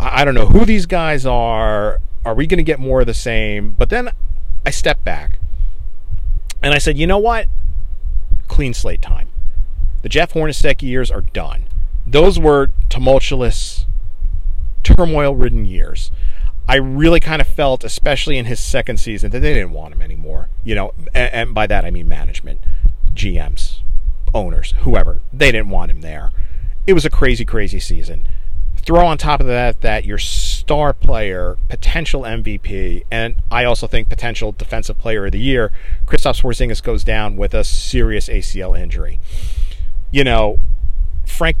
I 0.00 0.24
don't 0.24 0.34
know 0.34 0.46
who 0.46 0.64
these 0.64 0.86
guys 0.86 1.24
are. 1.24 2.00
Are 2.24 2.34
we 2.34 2.46
going 2.46 2.58
to 2.58 2.64
get 2.64 2.80
more 2.80 3.00
of 3.00 3.06
the 3.06 3.14
same? 3.14 3.72
But 3.72 3.90
then 3.90 4.10
I 4.64 4.70
stepped 4.70 5.04
back 5.04 5.38
and 6.62 6.74
I 6.74 6.78
said, 6.78 6.98
you 6.98 7.06
know 7.06 7.18
what? 7.18 7.46
Clean 8.48 8.74
slate 8.74 9.02
time. 9.02 9.28
The 10.02 10.08
Jeff 10.08 10.32
Hornacek 10.32 10.82
years 10.82 11.10
are 11.10 11.20
done. 11.20 11.64
Those 12.06 12.38
were 12.38 12.70
tumultuous, 12.88 13.86
turmoil 14.82 15.34
ridden 15.34 15.64
years. 15.64 16.10
I 16.66 16.76
really 16.76 17.20
kind 17.20 17.40
of 17.42 17.48
felt, 17.48 17.84
especially 17.84 18.38
in 18.38 18.46
his 18.46 18.60
second 18.60 18.98
season, 18.98 19.30
that 19.30 19.40
they 19.40 19.52
didn't 19.52 19.72
want 19.72 19.94
him 19.94 20.02
anymore. 20.02 20.48
You 20.62 20.74
know, 20.74 20.94
and, 21.14 21.34
and 21.34 21.54
by 21.54 21.66
that 21.66 21.84
I 21.84 21.90
mean 21.90 22.08
management, 22.08 22.60
GMs, 23.14 23.80
owners, 24.34 24.74
whoever. 24.80 25.20
They 25.32 25.52
didn't 25.52 25.70
want 25.70 25.90
him 25.90 26.00
there. 26.00 26.32
It 26.86 26.94
was 26.94 27.04
a 27.04 27.10
crazy, 27.10 27.44
crazy 27.44 27.80
season 27.80 28.26
throw 28.84 29.06
on 29.06 29.18
top 29.18 29.40
of 29.40 29.46
that 29.46 29.80
that 29.80 30.04
your 30.04 30.18
star 30.18 30.92
player, 30.92 31.56
potential 31.68 32.22
MVP, 32.22 33.04
and 33.10 33.36
I 33.50 33.64
also 33.64 33.86
think 33.86 34.08
potential 34.08 34.52
defensive 34.52 34.98
player 34.98 35.26
of 35.26 35.32
the 35.32 35.40
year, 35.40 35.72
Kristaps 36.06 36.42
Porzingis 36.42 36.82
goes 36.82 37.04
down 37.04 37.36
with 37.36 37.54
a 37.54 37.64
serious 37.64 38.28
ACL 38.28 38.78
injury. 38.78 39.20
You 40.10 40.24
know, 40.24 40.58
Frank, 41.26 41.56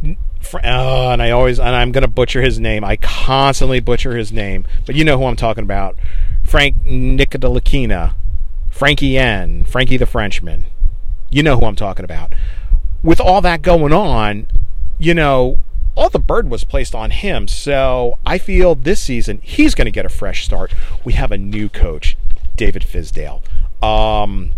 uh, 0.52 1.10
and 1.10 1.22
I 1.22 1.30
always 1.30 1.58
and 1.58 1.74
I'm 1.74 1.92
going 1.92 2.02
to 2.02 2.08
butcher 2.08 2.42
his 2.42 2.60
name. 2.60 2.84
I 2.84 2.96
constantly 2.96 3.80
butcher 3.80 4.16
his 4.16 4.32
name, 4.32 4.66
but 4.86 4.94
you 4.94 5.04
know 5.04 5.18
who 5.18 5.24
I'm 5.24 5.36
talking 5.36 5.64
about. 5.64 5.96
Frank 6.44 6.76
Ntilikina, 6.84 8.14
Frankie 8.70 9.18
N, 9.18 9.64
Frankie 9.64 9.96
the 9.96 10.06
Frenchman. 10.06 10.66
You 11.30 11.42
know 11.42 11.58
who 11.58 11.66
I'm 11.66 11.76
talking 11.76 12.04
about. 12.04 12.34
With 13.02 13.20
all 13.20 13.40
that 13.40 13.62
going 13.62 13.92
on, 13.92 14.46
you 14.98 15.14
know, 15.14 15.58
all 15.94 16.08
the 16.08 16.18
bird 16.18 16.50
was 16.50 16.64
placed 16.64 16.94
on 16.94 17.10
him. 17.10 17.48
So 17.48 18.18
I 18.26 18.38
feel 18.38 18.74
this 18.74 19.00
season 19.00 19.40
he's 19.42 19.74
going 19.74 19.86
to 19.86 19.90
get 19.90 20.06
a 20.06 20.10
fresh 20.10 20.44
start. 20.44 20.74
We 21.04 21.14
have 21.14 21.32
a 21.32 21.38
new 21.38 21.68
coach, 21.68 22.16
David 22.56 22.82
Fizdale. 22.82 23.42
Um, 23.82 24.52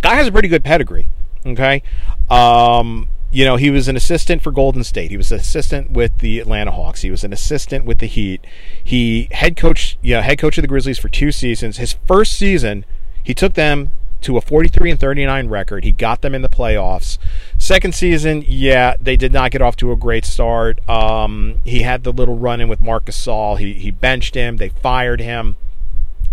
guy 0.00 0.14
has 0.14 0.26
a 0.26 0.32
pretty 0.32 0.48
good 0.48 0.64
pedigree. 0.64 1.08
Okay. 1.44 1.82
Um, 2.30 3.08
you 3.32 3.44
know, 3.44 3.56
he 3.56 3.70
was 3.70 3.88
an 3.88 3.96
assistant 3.96 4.42
for 4.42 4.50
Golden 4.50 4.84
State. 4.84 5.10
He 5.10 5.16
was 5.16 5.32
an 5.32 5.38
assistant 5.38 5.90
with 5.90 6.18
the 6.18 6.38
Atlanta 6.38 6.70
Hawks. 6.70 7.00
He 7.00 7.10
was 7.10 7.24
an 7.24 7.32
assistant 7.32 7.84
with 7.84 7.98
the 7.98 8.06
Heat. 8.06 8.44
He 8.84 9.28
head 9.30 9.56
coach, 9.56 9.98
you 10.02 10.14
know, 10.14 10.20
head 10.20 10.38
coach 10.38 10.58
of 10.58 10.62
the 10.62 10.68
Grizzlies 10.68 10.98
for 10.98 11.08
two 11.08 11.32
seasons. 11.32 11.78
His 11.78 11.94
first 12.06 12.34
season, 12.34 12.84
he 13.22 13.32
took 13.32 13.54
them 13.54 13.90
to 14.20 14.36
a 14.36 14.40
43 14.40 14.92
and 14.92 15.00
39 15.00 15.48
record. 15.48 15.84
He 15.84 15.92
got 15.92 16.22
them 16.22 16.34
in 16.34 16.42
the 16.42 16.48
playoffs. 16.48 17.18
Second 17.62 17.94
season, 17.94 18.42
yeah, 18.44 18.96
they 19.00 19.16
did 19.16 19.32
not 19.32 19.52
get 19.52 19.62
off 19.62 19.76
to 19.76 19.92
a 19.92 19.96
great 19.96 20.24
start. 20.24 20.80
Um, 20.90 21.60
he 21.62 21.82
had 21.82 22.02
the 22.02 22.12
little 22.12 22.36
run 22.36 22.60
in 22.60 22.66
with 22.66 22.80
Marcus 22.80 23.16
Gasol. 23.16 23.56
He, 23.56 23.74
he 23.74 23.92
benched 23.92 24.34
him. 24.34 24.56
They 24.56 24.70
fired 24.70 25.20
him. 25.20 25.54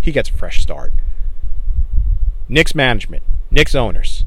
He 0.02 0.12
gets 0.12 0.32
a 0.32 0.34
fresh 0.34 0.60
start. 0.60 0.92
Knicks 2.48 2.74
management, 2.74 3.22
Knicks 3.52 3.76
owners, 3.76 4.26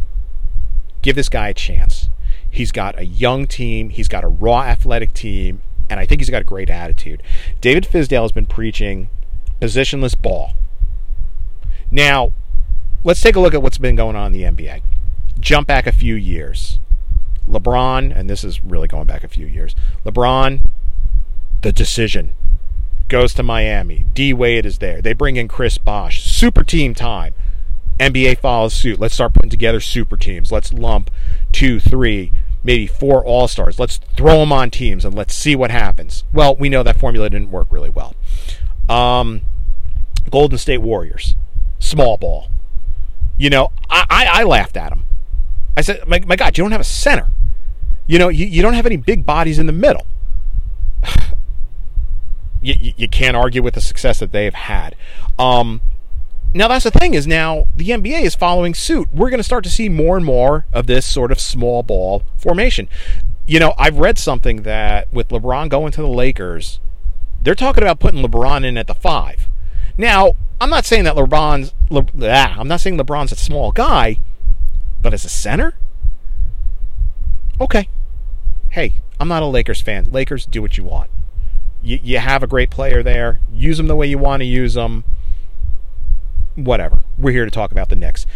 give 1.02 1.16
this 1.16 1.28
guy 1.28 1.48
a 1.48 1.54
chance. 1.54 2.08
He's 2.48 2.70
got 2.70 2.96
a 2.96 3.04
young 3.04 3.48
team. 3.48 3.90
He's 3.90 4.06
got 4.06 4.22
a 4.22 4.28
raw 4.28 4.62
athletic 4.62 5.12
team. 5.12 5.60
And 5.90 5.98
I 5.98 6.06
think 6.06 6.20
he's 6.20 6.30
got 6.30 6.42
a 6.42 6.44
great 6.44 6.70
attitude. 6.70 7.20
David 7.60 7.82
Fizdale 7.82 8.22
has 8.22 8.30
been 8.30 8.46
preaching 8.46 9.10
positionless 9.60 10.16
ball. 10.16 10.52
Now, 11.90 12.30
let's 13.02 13.20
take 13.20 13.34
a 13.34 13.40
look 13.40 13.54
at 13.54 13.62
what's 13.62 13.78
been 13.78 13.96
going 13.96 14.14
on 14.14 14.32
in 14.32 14.32
the 14.32 14.44
NBA. 14.44 14.82
Jump 15.40 15.66
back 15.66 15.88
a 15.88 15.92
few 15.92 16.14
years. 16.14 16.78
LeBron, 17.48 18.16
and 18.16 18.28
this 18.28 18.44
is 18.44 18.62
really 18.62 18.88
going 18.88 19.06
back 19.06 19.24
a 19.24 19.28
few 19.28 19.46
years. 19.46 19.74
LeBron, 20.04 20.64
the 21.62 21.72
decision 21.72 22.34
goes 23.08 23.34
to 23.34 23.42
Miami. 23.42 24.04
D 24.14 24.32
Wade 24.32 24.66
is 24.66 24.78
there. 24.78 25.02
They 25.02 25.12
bring 25.12 25.36
in 25.36 25.48
Chris 25.48 25.78
Bosh. 25.78 26.22
Super 26.24 26.64
team 26.64 26.94
time. 26.94 27.34
NBA 27.98 28.38
follows 28.38 28.74
suit. 28.74 28.98
Let's 28.98 29.14
start 29.14 29.34
putting 29.34 29.50
together 29.50 29.80
super 29.80 30.16
teams. 30.16 30.50
Let's 30.50 30.72
lump 30.72 31.10
two, 31.52 31.78
three, 31.78 32.32
maybe 32.64 32.86
four 32.86 33.24
All 33.24 33.48
Stars. 33.48 33.78
Let's 33.78 33.98
throw 34.16 34.38
them 34.38 34.52
on 34.52 34.70
teams 34.70 35.04
and 35.04 35.14
let's 35.14 35.34
see 35.34 35.54
what 35.54 35.70
happens. 35.70 36.24
Well, 36.32 36.56
we 36.56 36.68
know 36.68 36.82
that 36.82 36.98
formula 36.98 37.30
didn't 37.30 37.50
work 37.50 37.68
really 37.70 37.90
well. 37.90 38.14
Um, 38.88 39.42
Golden 40.30 40.58
State 40.58 40.78
Warriors, 40.78 41.34
small 41.78 42.16
ball. 42.16 42.48
You 43.38 43.50
know, 43.50 43.72
I, 43.88 44.06
I, 44.08 44.26
I 44.40 44.42
laughed 44.44 44.76
at 44.76 44.90
them. 44.90 45.04
I 45.76 45.80
said, 45.80 46.06
my, 46.06 46.20
my 46.26 46.36
God, 46.36 46.56
you 46.56 46.64
don't 46.64 46.72
have 46.72 46.80
a 46.80 46.84
center. 46.84 47.30
You 48.06 48.18
know, 48.18 48.28
you, 48.28 48.46
you 48.46 48.62
don't 48.62 48.74
have 48.74 48.86
any 48.86 48.96
big 48.96 49.24
bodies 49.24 49.58
in 49.58 49.66
the 49.66 49.72
middle. 49.72 50.06
you, 52.62 52.74
you, 52.96 53.08
can't 53.08 53.36
argue 53.36 53.62
with 53.62 53.74
the 53.74 53.80
success 53.80 54.18
that 54.20 54.32
they've 54.32 54.54
had. 54.54 54.94
Um, 55.38 55.80
now 56.54 56.68
that's 56.68 56.84
the 56.84 56.90
thing 56.90 57.14
is 57.14 57.26
now 57.26 57.66
the 57.74 57.88
NBA 57.88 58.22
is 58.22 58.34
following 58.34 58.74
suit. 58.74 59.08
We're 59.12 59.30
going 59.30 59.38
to 59.38 59.44
start 59.44 59.64
to 59.64 59.70
see 59.70 59.88
more 59.88 60.16
and 60.16 60.26
more 60.26 60.66
of 60.72 60.86
this 60.86 61.06
sort 61.06 61.32
of 61.32 61.40
small 61.40 61.82
ball 61.82 62.22
formation. 62.36 62.88
You 63.46 63.58
know, 63.58 63.74
I've 63.78 63.98
read 63.98 64.18
something 64.18 64.62
that 64.62 65.12
with 65.12 65.28
LeBron 65.28 65.68
going 65.68 65.92
to 65.92 66.02
the 66.02 66.08
Lakers, 66.08 66.80
they're 67.42 67.54
talking 67.54 67.82
about 67.82 67.98
putting 67.98 68.22
LeBron 68.22 68.64
in 68.64 68.76
at 68.76 68.86
the 68.86 68.94
five. 68.94 69.48
Now, 69.96 70.34
I'm 70.60 70.70
not 70.70 70.84
saying 70.84 71.04
that 71.04 71.16
LeBron's. 71.16 71.74
Le, 71.90 72.04
ah, 72.22 72.54
I'm 72.58 72.68
not 72.68 72.80
saying 72.80 72.96
LeBron's 72.98 73.32
a 73.32 73.36
small 73.36 73.72
guy, 73.72 74.18
but 75.02 75.12
as 75.12 75.24
a 75.24 75.28
center, 75.28 75.74
okay. 77.60 77.88
Hey, 78.70 78.94
I'm 79.20 79.28
not 79.28 79.42
a 79.42 79.46
Lakers 79.46 79.80
fan. 79.80 80.06
Lakers, 80.10 80.46
do 80.46 80.62
what 80.62 80.78
you 80.78 80.84
want. 80.84 81.10
You, 81.82 81.98
you 82.02 82.18
have 82.18 82.42
a 82.42 82.46
great 82.46 82.70
player 82.70 83.02
there. 83.02 83.40
Use 83.52 83.76
them 83.76 83.88
the 83.88 83.96
way 83.96 84.06
you 84.06 84.18
want 84.18 84.40
to 84.40 84.46
use 84.46 84.74
them 84.74 85.04
whatever. 86.54 87.02
We're 87.18 87.32
here 87.32 87.44
to 87.44 87.50
talk 87.50 87.72
about 87.72 87.88
the 87.88 87.96
Knicks. 87.96 88.26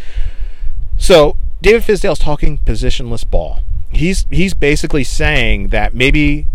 So 0.99 1.37
David 1.63 1.83
Fizdale's 1.83 2.19
talking 2.19 2.59
positionless 2.59 3.29
ball. 3.29 3.61
He's 3.91 4.27
he's 4.31 4.55
basically 4.55 5.05
saying 5.05 5.69
that 5.69 5.95
maybe, 5.95 6.47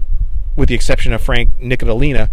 with 0.55 0.69
the 0.69 0.75
exception 0.75 1.13
of 1.13 1.21
Frank 1.21 1.49
Ntilikina, 1.59 2.29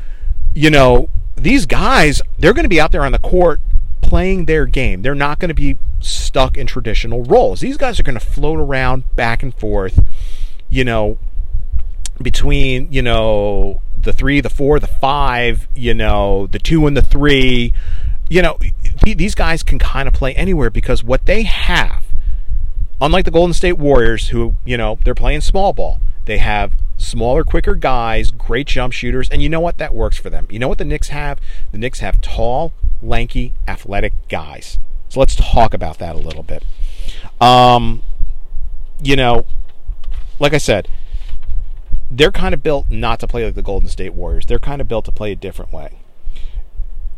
you 0.55 0.71
know 0.71 1.09
these 1.37 1.67
guys 1.67 2.21
they're 2.39 2.53
going 2.53 2.65
to 2.65 2.69
be 2.69 2.81
out 2.81 2.91
there 2.91 3.05
on 3.05 3.13
the 3.13 3.19
court 3.19 3.61
playing 4.01 4.47
their 4.47 4.67
game. 4.67 5.03
They're 5.03 5.15
not 5.15 5.39
going 5.39 5.49
to 5.49 5.55
be 5.55 5.77
stuck 6.29 6.57
in 6.57 6.67
traditional 6.67 7.25
roles. 7.25 7.61
These 7.61 7.77
guys 7.77 7.99
are 7.99 8.05
going 8.05 8.19
to 8.19 8.25
float 8.25 8.59
around 8.59 9.05
back 9.17 9.43
and 9.43 9.55
forth, 9.55 10.01
you 10.69 10.85
know, 10.85 11.19
between 12.23 12.93
you 12.93 13.03
know 13.03 13.81
the 14.01 14.13
three, 14.13 14.41
the 14.41 14.51
four, 14.51 14.79
the 14.79 14.87
five, 14.87 15.67
you 15.75 15.95
know, 15.95 16.47
the 16.47 16.59
two 16.59 16.87
and 16.87 16.97
the 16.97 17.03
three 17.03 17.73
you 18.29 18.43
know, 18.43 18.59
these 19.05 19.35
guys 19.35 19.63
can 19.63 19.79
kind 19.79 20.07
of 20.07 20.15
play 20.15 20.35
anywhere 20.35 20.71
because 20.71 21.03
what 21.03 21.27
they 21.27 21.43
have, 21.43 22.05
unlike 23.01 23.25
the 23.25 23.31
Golden 23.31 23.55
State 23.55 23.79
Warriors, 23.79 24.29
who, 24.29 24.55
you 24.65 24.77
know, 24.77 24.99
they're 25.05 25.15
playing 25.15 25.41
small 25.41 25.73
ball, 25.73 26.01
they 26.27 26.39
have 26.39 26.75
smaller, 26.99 27.43
quicker 27.43 27.75
guys, 27.75 28.31
great 28.31 28.67
jump 28.67 28.93
shooters, 28.93 29.29
and 29.31 29.41
you 29.41 29.49
know 29.49 29.61
what? 29.61 29.79
That 29.79 29.95
works 29.95 30.19
for 30.19 30.31
them. 30.31 30.47
You 30.51 30.59
know 30.59 30.69
what 30.69 30.79
the 30.79 30.85
Knicks 30.85 31.09
have? 31.09 31.41
The 31.73 31.79
Knicks 31.79 32.01
have 32.01 32.21
tall, 32.21 32.73
lanky, 33.03 33.55
athletic 33.67 34.13
guys. 34.29 34.79
So 35.09 35.21
let's 35.21 35.35
talk 35.35 35.75
about 35.75 35.99
that 35.99 36.15
a 36.15 36.19
little 36.19 36.43
bit. 36.43 36.65
Um, 37.41 38.03
you 39.03 39.17
know, 39.17 39.47
like 40.39 40.55
I 40.55 40.59
said, 40.59 40.89
they're 42.11 42.33
kind 42.33 42.55
of 42.55 42.63
built 42.63 42.91
not 42.91 43.21
to 43.21 43.27
play 43.27 43.45
like 43.45 43.55
the 43.55 43.63
Golden 43.63 43.89
State 43.89 44.15
Warriors. 44.15 44.47
They're 44.47 44.59
kind 44.59 44.81
of 44.81 44.89
built 44.89 45.05
to 45.07 45.13
play 45.13 45.33
a 45.33 45.37
different 45.37 45.73
way 45.73 45.99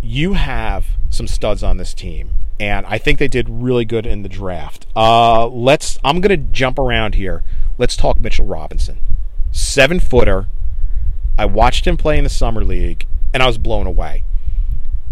you 0.02 0.35
have 0.35 0.87
some 1.11 1.26
studs 1.26 1.62
on 1.62 1.76
this 1.76 1.94
team, 1.94 2.30
and 2.59 2.87
I 2.87 2.99
think 2.99 3.18
they 3.18 3.28
did 3.28 3.49
really 3.49 3.85
good 3.85 4.06
in 4.06 4.23
the 4.23 4.28
draft. 4.28 4.87
Uh, 4.97 5.47
let's. 5.47 5.99
I'm 6.04 6.20
going 6.20 6.30
to 6.30 6.52
jump 6.52 6.78
around 6.78 7.14
here. 7.14 7.42
Let's 7.78 7.97
talk 7.97 8.20
Mitchell 8.20 8.47
Robinson, 8.47 8.99
seven 9.52 10.00
footer. 10.00 10.49
I 11.38 11.44
watched 11.47 11.87
him 11.87 11.97
play 11.97 12.18
in 12.18 12.25
the 12.25 12.30
summer 12.30 12.64
league, 12.64 13.06
and 13.32 13.42
I 13.42 13.47
was 13.47 13.59
blown 13.59 13.87
away. 13.87 14.25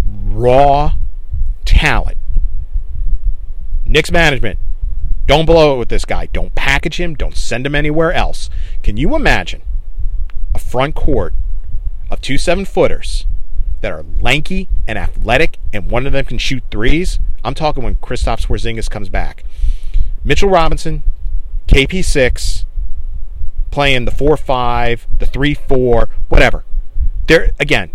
Raw 0.06 0.94
talent. 1.64 2.18
Knicks 3.88 4.12
management, 4.12 4.58
don't 5.26 5.46
blow 5.46 5.74
it 5.74 5.78
with 5.78 5.88
this 5.88 6.04
guy. 6.04 6.26
Don't 6.26 6.54
package 6.54 7.00
him. 7.00 7.14
Don't 7.14 7.36
send 7.36 7.66
him 7.66 7.74
anywhere 7.74 8.12
else. 8.12 8.48
Can 8.82 8.96
you 8.96 9.16
imagine 9.16 9.62
a 10.54 10.58
front 10.58 10.94
court 10.94 11.34
of 12.10 12.20
two 12.20 12.38
seven 12.38 12.64
footers? 12.64 13.26
that 13.80 13.92
are 13.92 14.04
lanky 14.20 14.68
and 14.86 14.98
athletic, 14.98 15.58
and 15.72 15.90
one 15.90 16.06
of 16.06 16.12
them 16.12 16.24
can 16.24 16.38
shoot 16.38 16.62
threes. 16.70 17.20
I'm 17.44 17.54
talking 17.54 17.84
when 17.84 17.96
Kristaps 17.96 18.46
Porzingis 18.46 18.90
comes 18.90 19.08
back. 19.08 19.44
Mitchell 20.24 20.48
Robinson, 20.48 21.02
KP6, 21.68 22.64
playing 23.70 24.04
the 24.04 24.10
4-5, 24.10 25.00
the 25.18 25.26
3-4, 25.26 26.08
whatever. 26.28 26.64
There 27.26 27.50
again, 27.60 27.90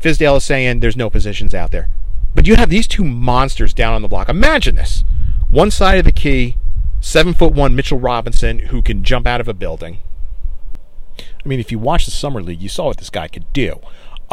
Fizdale 0.00 0.36
is 0.36 0.44
saying 0.44 0.80
there's 0.80 0.96
no 0.96 1.10
positions 1.10 1.54
out 1.54 1.72
there. 1.72 1.88
But 2.34 2.46
you 2.46 2.56
have 2.56 2.70
these 2.70 2.86
two 2.86 3.04
monsters 3.04 3.72
down 3.72 3.94
on 3.94 4.02
the 4.02 4.08
block. 4.08 4.28
Imagine 4.28 4.74
this. 4.74 5.04
One 5.50 5.70
side 5.70 5.98
of 5.98 6.04
the 6.04 6.12
key, 6.12 6.56
seven 7.00 7.34
foot 7.34 7.52
one 7.52 7.76
Mitchell 7.76 7.98
Robinson 7.98 8.58
who 8.58 8.82
can 8.82 9.04
jump 9.04 9.26
out 9.26 9.40
of 9.40 9.48
a 9.48 9.54
building. 9.54 9.98
I 11.18 11.48
mean, 11.48 11.60
if 11.60 11.70
you 11.70 11.78
watch 11.78 12.06
the 12.06 12.10
summer 12.10 12.42
league, 12.42 12.60
you 12.60 12.68
saw 12.68 12.86
what 12.86 12.96
this 12.96 13.10
guy 13.10 13.28
could 13.28 13.52
do. 13.52 13.78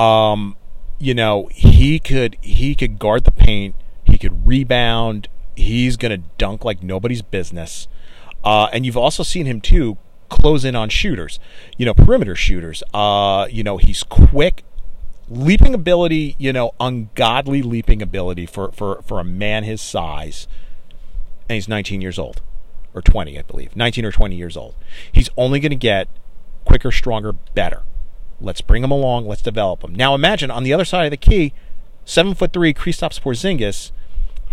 Um, 0.01 0.55
you 0.97 1.13
know, 1.13 1.49
he 1.51 1.99
could 1.99 2.37
he 2.41 2.75
could 2.75 2.97
guard 2.97 3.23
the 3.23 3.31
paint. 3.31 3.75
He 4.05 4.17
could 4.17 4.47
rebound. 4.47 5.27
He's 5.55 5.97
gonna 5.97 6.17
dunk 6.37 6.63
like 6.63 6.81
nobody's 6.81 7.21
business. 7.21 7.87
Uh, 8.43 8.67
and 8.73 8.85
you've 8.85 8.97
also 8.97 9.21
seen 9.21 9.45
him 9.45 9.61
too 9.61 9.97
close 10.29 10.63
in 10.63 10.75
on 10.75 10.89
shooters. 10.89 11.39
You 11.77 11.85
know, 11.85 11.93
perimeter 11.93 12.35
shooters. 12.35 12.81
Uh, 12.93 13.47
you 13.49 13.63
know, 13.63 13.77
he's 13.77 14.03
quick, 14.03 14.63
leaping 15.31 15.73
ability. 15.73 16.35
You 16.37 16.53
know, 16.53 16.73
ungodly 16.79 17.61
leaping 17.61 18.01
ability 18.01 18.45
for 18.45 18.71
for 18.71 19.01
for 19.03 19.19
a 19.19 19.23
man 19.23 19.63
his 19.63 19.81
size. 19.81 20.47
And 21.49 21.55
he's 21.55 21.67
19 21.67 22.01
years 22.01 22.17
old, 22.17 22.41
or 22.93 23.01
20, 23.01 23.37
I 23.37 23.41
believe, 23.41 23.75
19 23.75 24.05
or 24.05 24.11
20 24.11 24.35
years 24.35 24.55
old. 24.55 24.73
He's 25.11 25.29
only 25.35 25.59
going 25.59 25.71
to 25.71 25.75
get 25.75 26.07
quicker, 26.63 26.91
stronger, 26.91 27.33
better. 27.33 27.83
Let's 28.39 28.61
bring 28.61 28.83
him 28.83 28.91
along. 28.91 29.27
Let's 29.27 29.41
develop 29.41 29.83
him. 29.83 29.93
Now 29.93 30.15
imagine 30.15 30.49
on 30.49 30.63
the 30.63 30.73
other 30.73 30.85
side 30.85 31.05
of 31.05 31.11
the 31.11 31.17
key, 31.17 31.53
seven 32.05 32.33
foot 32.33 32.53
three 32.53 32.73
Kristaps 32.73 33.19
Porzingis, 33.19 33.91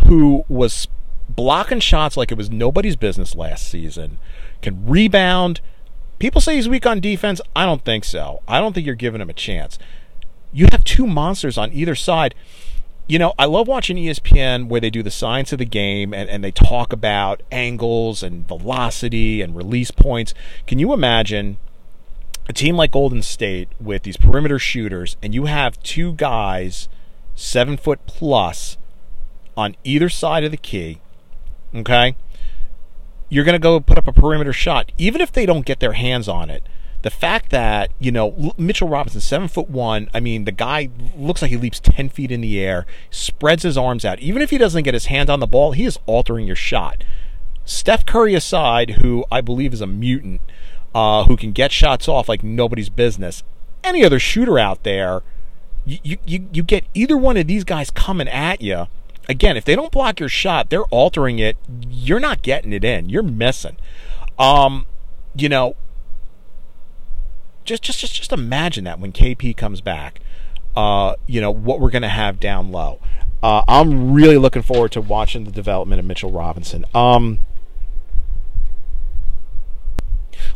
who 0.07 0.45
was 0.49 0.89
blocking 1.29 1.81
shots 1.81 2.17
like 2.17 2.33
it 2.33 2.39
was 2.39 2.51
nobody's 2.51 2.97
business 2.97 3.35
last 3.35 3.69
season, 3.69 4.19
can 4.63 4.85
rebound. 4.87 5.61
People 6.19 6.41
say 6.41 6.57
he's 6.57 6.69
weak 6.69 6.87
on 6.87 7.01
defense. 7.01 7.41
I 7.55 7.65
don't 7.65 7.85
think 7.85 8.05
so. 8.05 8.43
I 8.49 8.59
don't 8.59 8.73
think 8.73 8.87
you're 8.87 8.97
giving 8.97 9.21
him 9.21 9.31
a 9.31 9.35
chance. 9.35 9.79
You 10.52 10.67
have 10.71 10.85
two 10.85 11.07
monsters 11.07 11.59
on 11.59 11.73
either 11.73 11.95
side. 11.95 12.35
You 13.07 13.19
know, 13.19 13.33
I 13.38 13.47
love 13.47 13.69
watching 13.69 13.97
ESPN 13.97 14.69
where 14.69 14.81
they 14.81 14.90
do 14.90 15.02
the 15.02 15.11
science 15.11 15.52
of 15.52 15.59
the 15.59 15.64
game 15.64 16.12
and, 16.12 16.28
and 16.28 16.45
they 16.45 16.50
talk 16.50 16.93
about 16.93 17.43
angles 17.50 18.23
and 18.23 18.47
velocity 18.47 19.40
and 19.40 19.57
release 19.57 19.90
points. 19.90 20.35
Can 20.67 20.78
you 20.78 20.93
imagine 20.93 21.57
a 22.49 22.52
team 22.52 22.76
like 22.76 22.93
Golden 22.93 23.23
State 23.23 23.69
with 23.81 24.02
these 24.02 24.17
perimeter 24.17 24.59
shooters, 24.59 25.17
and 25.23 25.35
you 25.35 25.45
have 25.47 25.83
two 25.83 26.14
guys 26.14 26.88
seven 27.35 27.76
foot 27.76 28.00
plus 28.07 28.78
on 29.57 29.76
either 29.85 30.09
side 30.09 30.45
of 30.45 30.50
the 30.50 30.57
key, 30.57 31.00
okay, 31.75 32.17
you're 33.28 33.45
going 33.45 33.55
to 33.55 33.59
go 33.59 33.81
put 33.81 33.99
up 33.99 34.09
a 34.09 34.12
perimeter 34.12 34.52
shot, 34.52 34.90
even 34.99 35.21
if 35.21 35.31
they 35.31 35.47
don't 35.47 35.67
get 35.67 35.81
their 35.81 35.93
hands 35.93 36.28
on 36.28 36.50
it. 36.50 36.62
The 37.02 37.11
fact 37.11 37.50
that 37.50 37.90
you 37.99 38.11
know 38.11 38.52
Mitchell 38.59 38.88
Robinson, 38.88 39.21
seven 39.21 39.49
foot 39.49 39.71
one, 39.71 40.11
I 40.12 40.21
mean 40.21 40.45
the 40.45 40.52
guy 40.52 40.90
looks 41.17 41.43
like 41.43 41.50
he 41.50 41.57
leaps 41.57 41.81
ten 41.81 42.09
feet 42.09 42.33
in 42.33 42.40
the 42.40 42.59
air, 42.61 42.87
spreads 43.11 43.62
his 43.62 43.78
arms 43.78 44.05
out. 44.05 44.19
Even 44.19 44.43
if 44.43 44.50
he 44.50 44.59
doesn't 44.59 44.83
get 44.83 44.95
his 44.95 45.07
hand 45.07 45.31
on 45.31 45.40
the 45.40 45.47
ball, 45.47 45.73
he 45.73 45.85
is 45.85 45.99
altering 46.07 46.47
your 46.47 46.57
shot. 46.57 47.05
Steph 47.64 48.07
Curry 48.07 48.35
aside, 48.35 48.90
who 49.02 49.25
I 49.31 49.40
believe 49.43 49.73
is 49.73 49.81
a 49.81 49.87
mutant, 49.87 50.40
uh, 50.95 51.25
who 51.25 51.37
can 51.37 51.52
get 51.52 51.71
shots 51.71 52.09
off 52.09 52.28
like 52.28 52.43
nobody's 52.43 52.88
business, 52.88 53.43
any 53.85 54.05
other 54.05 54.19
shooter 54.19 54.59
out 54.59 54.85
there, 54.85 55.23
you, 55.85 56.19
you, 56.25 56.49
you 56.52 56.62
get 56.62 56.85
either 56.95 57.17
one 57.17 57.37
of 57.37 57.47
these 57.47 57.64
guys 57.64 57.90
coming 57.90 58.28
at 58.28 58.61
you. 58.61 58.88
Again, 59.28 59.57
if 59.57 59.64
they 59.64 59.76
don't 59.76 59.93
block 59.93 60.21
your 60.21 60.28
shot, 60.28 60.71
they're 60.71 60.85
altering 60.85 61.38
it. 61.38 61.57
You're 61.88 62.21
not 62.21 62.43
getting 62.43 62.73
it 62.73 62.85
in. 62.85 63.09
You're 63.09 63.23
missing. 63.23 63.76
Um, 64.38 64.87
you 65.37 65.49
know, 65.49 65.76
just 67.69 67.83
just 67.83 68.01
just 68.01 68.15
just 68.15 68.33
imagine 68.33 68.85
that 68.85 68.99
when 68.99 69.13
KP 69.13 69.57
comes 69.57 69.81
back, 69.81 70.21
uh, 70.75 71.15
you 71.27 71.41
know 71.41 71.51
what 71.51 71.81
we're 71.81 71.91
going 71.91 72.03
to 72.03 72.09
have 72.09 72.41
down 72.41 72.73
low. 72.73 72.99
Uh, 73.43 73.63
I'm 73.69 74.13
really 74.13 74.39
looking 74.39 74.63
forward 74.63 74.93
to 74.93 75.01
watching 75.01 75.45
the 75.45 75.53
development 75.53 76.01
of 76.01 76.07
Mitchell 76.07 76.33
Robinson. 76.33 76.85
Um, 76.95 77.39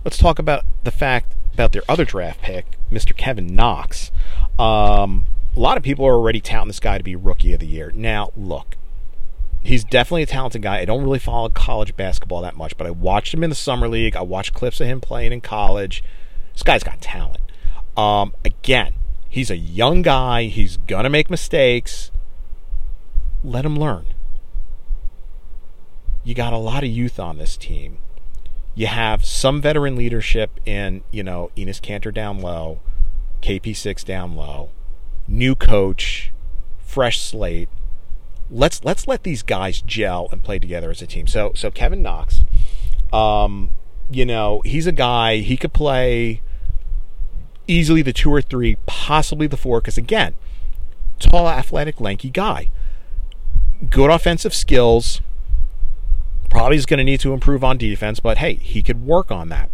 let's 0.04 0.18
talk 0.18 0.38
about 0.38 0.64
the 0.82 0.90
fact 0.90 1.34
about 1.54 1.72
their 1.72 1.82
other 1.88 2.04
draft 2.04 2.40
pick, 2.40 2.66
Mr. 2.90 3.16
Kevin 3.16 3.54
Knox. 3.54 4.10
Um, 4.58 5.26
a 5.54 5.60
lot 5.60 5.76
of 5.76 5.82
people 5.82 6.06
are 6.06 6.14
already 6.14 6.40
touting 6.40 6.68
this 6.68 6.80
guy 6.80 6.98
to 6.98 7.04
be 7.04 7.14
Rookie 7.14 7.52
of 7.52 7.60
the 7.60 7.66
Year. 7.66 7.92
Now, 7.94 8.32
look, 8.36 8.76
he's 9.60 9.84
definitely 9.84 10.22
a 10.22 10.26
talented 10.26 10.62
guy. 10.62 10.78
I 10.78 10.84
don't 10.86 11.04
really 11.04 11.18
follow 11.18 11.50
college 11.50 11.94
basketball 11.94 12.40
that 12.40 12.56
much, 12.56 12.76
but 12.76 12.86
I 12.86 12.90
watched 12.90 13.34
him 13.34 13.44
in 13.44 13.50
the 13.50 13.56
summer 13.56 13.86
league. 13.86 14.16
I 14.16 14.22
watched 14.22 14.54
clips 14.54 14.80
of 14.80 14.86
him 14.86 15.00
playing 15.00 15.32
in 15.32 15.42
college. 15.42 16.02
This 16.52 16.62
guy's 16.62 16.82
got 16.82 17.00
talent. 17.00 17.40
Um, 17.96 18.32
again, 18.44 18.94
he's 19.28 19.50
a 19.50 19.56
young 19.56 20.02
guy. 20.02 20.44
He's 20.44 20.76
gonna 20.76 21.10
make 21.10 21.30
mistakes. 21.30 22.10
Let 23.44 23.64
him 23.64 23.76
learn. 23.76 24.06
You 26.24 26.34
got 26.34 26.52
a 26.52 26.58
lot 26.58 26.84
of 26.84 26.90
youth 26.90 27.18
on 27.18 27.38
this 27.38 27.56
team. 27.56 27.98
You 28.74 28.86
have 28.86 29.24
some 29.24 29.60
veteran 29.60 29.96
leadership 29.96 30.60
in, 30.64 31.02
you 31.10 31.22
know, 31.22 31.50
Enes 31.56 31.80
Kanter 31.80 32.14
down 32.14 32.38
low, 32.40 32.80
KP6 33.42 34.04
down 34.04 34.34
low, 34.34 34.70
new 35.28 35.54
coach, 35.54 36.32
fresh 36.78 37.20
slate. 37.20 37.68
Let's 38.50 38.84
let's 38.84 39.08
let 39.08 39.24
these 39.24 39.42
guys 39.42 39.82
gel 39.82 40.28
and 40.30 40.44
play 40.44 40.58
together 40.58 40.90
as 40.90 41.02
a 41.02 41.06
team. 41.06 41.26
So 41.26 41.52
so 41.54 41.70
Kevin 41.70 42.02
Knox, 42.02 42.44
um, 43.12 43.70
you 44.14 44.26
know, 44.26 44.60
he's 44.64 44.86
a 44.86 44.92
guy, 44.92 45.38
he 45.38 45.56
could 45.56 45.72
play 45.72 46.40
easily 47.66 48.02
the 48.02 48.12
two 48.12 48.30
or 48.32 48.42
three, 48.42 48.76
possibly 48.86 49.46
the 49.46 49.56
four, 49.56 49.80
because 49.80 49.98
again, 49.98 50.34
tall, 51.18 51.48
athletic, 51.48 52.00
lanky 52.00 52.30
guy. 52.30 52.70
Good 53.90 54.10
offensive 54.10 54.54
skills. 54.54 55.20
Probably 56.50 56.76
is 56.76 56.86
going 56.86 56.98
to 56.98 57.04
need 57.04 57.20
to 57.20 57.32
improve 57.32 57.64
on 57.64 57.78
defense, 57.78 58.20
but 58.20 58.38
hey, 58.38 58.54
he 58.54 58.82
could 58.82 59.06
work 59.06 59.30
on 59.30 59.48
that. 59.48 59.70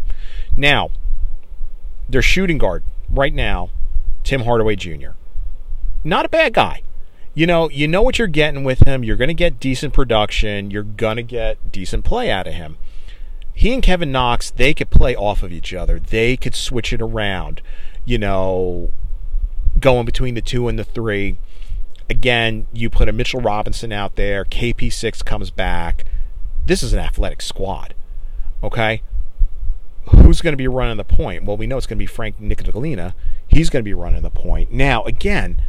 Now, 0.56 0.90
their 2.08 2.22
shooting 2.22 2.58
guard 2.58 2.84
right 3.10 3.34
now, 3.34 3.70
Tim 4.22 4.42
Hardaway 4.42 4.76
Jr. 4.76 5.10
Not 6.04 6.24
a 6.24 6.28
bad 6.28 6.54
guy. 6.54 6.82
You 7.34 7.46
know, 7.46 7.68
you 7.70 7.88
know 7.88 8.02
what 8.02 8.18
you're 8.18 8.28
getting 8.28 8.64
with 8.64 8.86
him. 8.86 9.04
You're 9.04 9.16
going 9.16 9.28
to 9.28 9.34
get 9.34 9.60
decent 9.60 9.92
production. 9.92 10.70
You're 10.70 10.82
going 10.82 11.16
to 11.16 11.22
get 11.22 11.70
decent 11.70 12.04
play 12.04 12.30
out 12.30 12.46
of 12.46 12.54
him 12.54 12.78
he 13.58 13.74
and 13.74 13.82
Kevin 13.82 14.12
Knox, 14.12 14.52
they 14.52 14.72
could 14.72 14.88
play 14.88 15.16
off 15.16 15.42
of 15.42 15.50
each 15.50 15.74
other. 15.74 15.98
They 15.98 16.36
could 16.36 16.54
switch 16.54 16.92
it 16.92 17.02
around, 17.02 17.60
you 18.04 18.16
know, 18.16 18.92
going 19.80 20.06
between 20.06 20.34
the 20.34 20.40
two 20.40 20.68
and 20.68 20.78
the 20.78 20.84
three. 20.84 21.38
Again, 22.08 22.68
you 22.72 22.88
put 22.88 23.08
a 23.08 23.12
Mitchell 23.12 23.40
Robinson 23.40 23.90
out 23.90 24.14
there, 24.14 24.44
KP6 24.44 25.24
comes 25.24 25.50
back. 25.50 26.04
This 26.66 26.84
is 26.84 26.92
an 26.92 27.00
athletic 27.00 27.42
squad. 27.42 27.94
Okay? 28.62 29.02
Who's 30.10 30.40
going 30.40 30.52
to 30.52 30.56
be 30.56 30.68
running 30.68 30.96
the 30.96 31.02
point? 31.02 31.42
Well, 31.42 31.56
we 31.56 31.66
know 31.66 31.78
it's 31.78 31.86
going 31.88 31.98
to 31.98 32.02
be 32.02 32.06
Frank 32.06 32.40
Ntilikina. 32.40 33.12
He's 33.48 33.70
going 33.70 33.82
to 33.82 33.88
be 33.88 33.92
running 33.92 34.22
the 34.22 34.30
point. 34.30 34.70
Now, 34.70 35.02
again, 35.02 35.60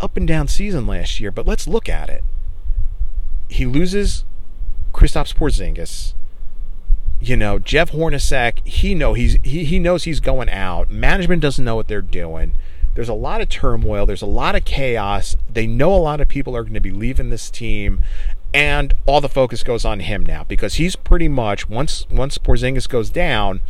up 0.00 0.16
and 0.16 0.26
down 0.26 0.48
season 0.48 0.86
last 0.86 1.20
year, 1.20 1.30
but 1.30 1.46
let's 1.46 1.68
look 1.68 1.90
at 1.90 2.08
it. 2.08 2.24
He 3.50 3.66
loses 3.66 4.24
Kristaps 4.94 5.34
Porzingis 5.34 6.14
you 7.22 7.36
know, 7.36 7.60
Jeff 7.60 7.92
Hornacek, 7.92 8.66
he 8.66 8.94
know 8.94 9.14
he's 9.14 9.38
he, 9.44 9.64
he 9.64 9.78
knows 9.78 10.04
he's 10.04 10.18
going 10.18 10.50
out. 10.50 10.90
Management 10.90 11.40
doesn't 11.40 11.64
know 11.64 11.76
what 11.76 11.86
they're 11.86 12.02
doing. 12.02 12.56
There's 12.94 13.08
a 13.08 13.14
lot 13.14 13.40
of 13.40 13.48
turmoil. 13.48 14.06
There's 14.06 14.22
a 14.22 14.26
lot 14.26 14.56
of 14.56 14.64
chaos. 14.64 15.36
They 15.48 15.66
know 15.66 15.94
a 15.94 15.96
lot 15.96 16.20
of 16.20 16.28
people 16.28 16.56
are 16.56 16.62
going 16.62 16.74
to 16.74 16.80
be 16.80 16.90
leaving 16.90 17.30
this 17.30 17.48
team, 17.48 18.02
and 18.52 18.92
all 19.06 19.20
the 19.20 19.28
focus 19.28 19.62
goes 19.62 19.84
on 19.84 20.00
him 20.00 20.26
now 20.26 20.44
because 20.44 20.74
he's 20.74 20.96
pretty 20.96 21.28
much 21.28 21.68
once 21.68 22.06
once 22.10 22.38
Porzingis 22.38 22.88
goes 22.88 23.08
down, 23.08 23.60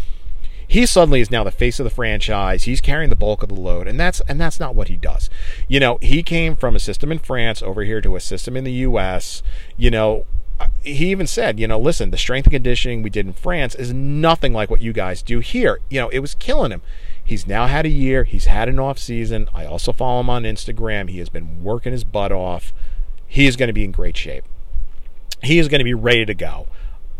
he 0.66 0.86
suddenly 0.86 1.20
is 1.20 1.30
now 1.30 1.44
the 1.44 1.50
face 1.50 1.78
of 1.78 1.84
the 1.84 1.90
franchise. 1.90 2.62
He's 2.62 2.80
carrying 2.80 3.10
the 3.10 3.16
bulk 3.16 3.42
of 3.42 3.50
the 3.50 3.54
load, 3.54 3.86
and 3.86 4.00
that's 4.00 4.22
and 4.22 4.40
that's 4.40 4.58
not 4.58 4.74
what 4.74 4.88
he 4.88 4.96
does. 4.96 5.28
You 5.68 5.78
know, 5.78 5.98
he 6.00 6.22
came 6.22 6.56
from 6.56 6.74
a 6.74 6.80
system 6.80 7.12
in 7.12 7.18
France 7.18 7.62
over 7.62 7.84
here 7.84 8.00
to 8.00 8.16
a 8.16 8.20
system 8.20 8.56
in 8.56 8.64
the 8.64 8.72
U.S. 8.72 9.42
You 9.76 9.90
know, 9.90 10.24
he 10.82 11.10
even 11.10 11.26
said, 11.26 11.60
you 11.60 11.68
know, 11.68 11.78
listen, 11.78 12.10
the 12.10 12.18
strength 12.18 12.46
and 12.46 12.52
conditioning 12.52 13.02
we 13.02 13.10
did 13.10 13.26
in 13.26 13.32
France 13.32 13.74
is 13.74 13.92
nothing 13.92 14.52
like 14.52 14.70
what 14.70 14.80
you 14.80 14.92
guys 14.92 15.22
do 15.22 15.40
here. 15.40 15.78
You 15.90 16.00
know, 16.00 16.08
it 16.08 16.18
was 16.18 16.34
killing 16.34 16.72
him. 16.72 16.82
He's 17.24 17.46
now 17.46 17.66
had 17.66 17.86
a 17.86 17.90
year. 17.90 18.24
He's 18.24 18.46
had 18.46 18.68
an 18.68 18.80
off 18.80 18.98
season. 18.98 19.48
I 19.54 19.64
also 19.64 19.92
follow 19.92 20.20
him 20.20 20.30
on 20.30 20.42
Instagram. 20.42 21.08
He 21.08 21.18
has 21.18 21.28
been 21.28 21.62
working 21.62 21.92
his 21.92 22.04
butt 22.04 22.32
off. 22.32 22.72
He 23.26 23.46
is 23.46 23.56
going 23.56 23.68
to 23.68 23.72
be 23.72 23.84
in 23.84 23.92
great 23.92 24.16
shape. 24.16 24.44
He 25.42 25.58
is 25.58 25.68
going 25.68 25.78
to 25.80 25.84
be 25.84 25.94
ready 25.94 26.24
to 26.24 26.34
go. 26.34 26.66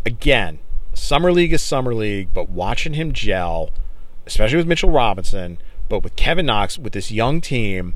Again, 0.05 0.59
summer 0.93 1.31
league 1.31 1.53
is 1.53 1.61
summer 1.61 1.93
league, 1.93 2.29
but 2.33 2.49
watching 2.49 2.93
him 2.93 3.13
gel, 3.13 3.71
especially 4.25 4.57
with 4.57 4.67
Mitchell 4.67 4.91
Robinson, 4.91 5.57
but 5.89 6.03
with 6.03 6.15
Kevin 6.15 6.45
Knox, 6.45 6.77
with 6.77 6.93
this 6.93 7.11
young 7.11 7.41
team, 7.41 7.95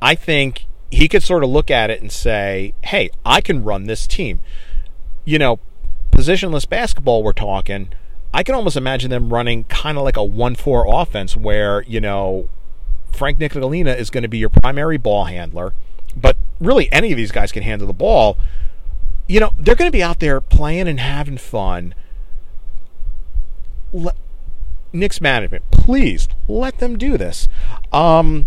I 0.00 0.14
think 0.14 0.66
he 0.94 1.08
could 1.08 1.22
sort 1.22 1.44
of 1.44 1.50
look 1.50 1.70
at 1.70 1.90
it 1.90 2.00
and 2.00 2.10
say, 2.10 2.74
"Hey, 2.82 3.10
I 3.24 3.40
can 3.40 3.64
run 3.64 3.84
this 3.84 4.06
team." 4.06 4.40
you 5.24 5.38
know, 5.38 5.58
positionless 6.12 6.68
basketball 6.68 7.22
we're 7.22 7.32
talking, 7.32 7.88
I 8.32 8.42
can 8.42 8.54
almost 8.54 8.76
imagine 8.76 9.10
them 9.10 9.32
running 9.32 9.64
kind 9.64 9.96
of 9.96 10.04
like 10.04 10.16
a 10.16 10.24
1 10.24 10.54
4 10.54 10.86
offense 10.88 11.36
where, 11.36 11.82
you 11.82 12.00
know, 12.00 12.48
Frank 13.12 13.38
Ntilikina 13.38 13.96
is 13.96 14.10
going 14.10 14.22
to 14.22 14.28
be 14.28 14.38
your 14.38 14.48
primary 14.48 14.96
ball 14.96 15.24
handler, 15.24 15.72
but 16.16 16.36
really 16.60 16.90
any 16.92 17.12
of 17.12 17.16
these 17.16 17.32
guys 17.32 17.52
can 17.52 17.62
handle 17.62 17.86
the 17.86 17.92
ball. 17.92 18.36
You 19.28 19.40
know, 19.40 19.52
they're 19.58 19.76
going 19.76 19.88
to 19.88 19.96
be 19.96 20.02
out 20.02 20.20
there 20.20 20.40
playing 20.40 20.88
and 20.88 21.00
having 21.00 21.38
fun. 21.38 21.94
Le- 23.92 24.14
Knicks 24.92 25.20
management, 25.20 25.64
please 25.70 26.28
let 26.46 26.78
them 26.78 26.98
do 26.98 27.16
this. 27.16 27.48
Um, 27.92 28.46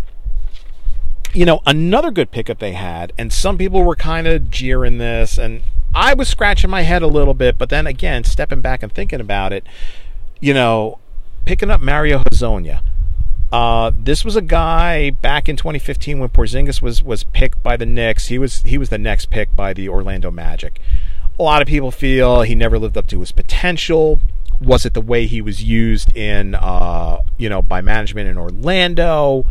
you 1.38 1.46
know, 1.46 1.62
another 1.68 2.10
good 2.10 2.32
pickup 2.32 2.58
they 2.58 2.72
had, 2.72 3.14
and 3.16 3.32
some 3.32 3.60
people 3.60 3.84
were 3.84 3.96
kind 3.96 4.26
of 4.26 4.50
jeering 4.50 4.98
this, 4.98 5.38
and 5.38 5.62
I 5.94 6.16
was 6.16 6.28
scratching 6.28 6.72
my 6.72 6.82
head 6.82 7.04
a 7.04 7.08
little 7.08 7.36
bit, 7.36 7.60
but 7.60 7.70
then 7.70 7.86
again, 7.86 8.24
stepping 8.24 8.60
back 8.60 8.82
and 8.82 8.92
thinking 8.92 9.22
about 9.22 9.54
it, 9.54 9.64
you 10.40 10.56
know, 10.56 10.98
picking 11.46 11.70
up 11.70 11.80
Mario 11.80 12.24
Hezonja. 12.24 12.82
Uh, 13.52 13.92
this 13.94 14.26
was 14.26 14.36
a 14.36 14.42
guy 14.42 15.12
back 15.12 15.48
in 15.48 15.56
2015 15.56 16.18
when 16.18 16.30
Porzingis 16.30 16.82
was 16.82 17.04
was 17.04 17.24
picked 17.26 17.62
by 17.62 17.78
the 17.78 17.86
Knicks. 17.86 18.30
He 18.30 18.40
was 18.40 18.64
he 18.64 18.80
was 18.80 18.90
the 18.90 18.98
next 18.98 19.30
pick 19.30 19.56
by 19.56 19.74
the 19.74 19.88
Orlando 19.88 20.32
Magic. 20.32 20.82
A 21.38 21.44
lot 21.44 21.62
of 21.62 21.68
people 21.68 21.92
feel 21.92 22.42
he 22.42 22.56
never 22.56 22.80
lived 22.80 22.98
up 22.98 23.06
to 23.08 23.20
his 23.20 23.32
potential. 23.32 24.20
Was 24.60 24.88
it 24.88 24.96
the 24.96 25.02
way 25.02 25.28
he 25.28 25.42
was 25.42 25.64
used 25.64 26.18
in 26.18 26.56
uh, 26.56 27.20
you 27.38 27.48
know 27.48 27.62
by 27.62 27.82
management 27.82 28.28
in 28.28 28.40
Orlando? 28.40 29.46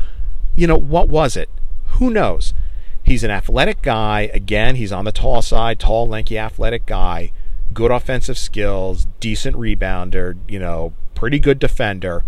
You 0.57 0.67
know 0.67 0.77
what 0.77 1.09
was 1.09 1.37
it? 1.37 1.49
Who 1.99 2.11
knows? 2.11 2.55
He's 3.03 3.23
an 3.23 3.31
athletic 3.31 3.83
guy. 3.83 4.31
Again, 4.35 4.77
he's 4.77 4.93
on 4.93 5.05
the 5.05 5.13
tall 5.13 5.41
side, 5.41 5.79
tall, 5.79 6.09
lanky, 6.09 6.39
athletic 6.39 6.87
guy. 6.87 7.31
Good 7.73 7.91
offensive 7.91 8.37
skills, 8.37 9.07
decent 9.21 9.57
rebounder, 9.57 10.37
you 10.49 10.59
know, 10.59 10.93
pretty 11.15 11.39
good 11.39 11.59
defender. 11.59 12.25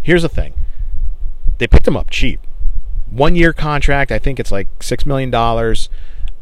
Here's 0.00 0.22
the 0.22 0.28
thing 0.28 0.54
they 1.58 1.66
picked 1.66 1.86
him 1.86 1.96
up 1.96 2.10
cheap. 2.10 2.40
One 3.10 3.36
year 3.36 3.52
contract, 3.52 4.10
I 4.10 4.18
think 4.18 4.40
it's 4.40 4.50
like 4.50 4.66
$6 4.78 5.06
million. 5.06 5.32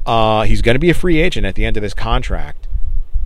Uh, 0.07 0.43
he's 0.45 0.63
going 0.63 0.77
to 0.77 0.81
be 0.81 0.91
a 0.91 0.95
free 0.95 1.21
agent 1.21 1.45
at 1.45 1.57
the 1.57 1.65
end 1.65 1.77
of 1.77 1.83
this 1.83 1.95
contract. 1.95 2.69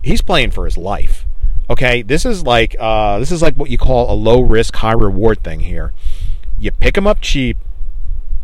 He's 0.01 0.21
playing 0.21 0.51
for 0.51 0.65
his 0.65 0.77
life. 0.77 1.25
Okay, 1.69 2.01
this 2.01 2.25
is 2.25 2.43
like 2.43 2.75
uh, 2.79 3.17
this 3.17 3.31
is 3.31 3.41
like 3.41 3.55
what 3.55 3.71
you 3.71 3.77
call 3.77 4.11
a 4.11 4.13
low 4.13 4.41
risk, 4.41 4.75
high 4.75 4.91
reward 4.91 5.43
thing 5.43 5.61
here. 5.61 5.93
You 6.59 6.71
pick 6.71 6.95
him 6.95 7.07
up 7.07 7.21
cheap, 7.21 7.57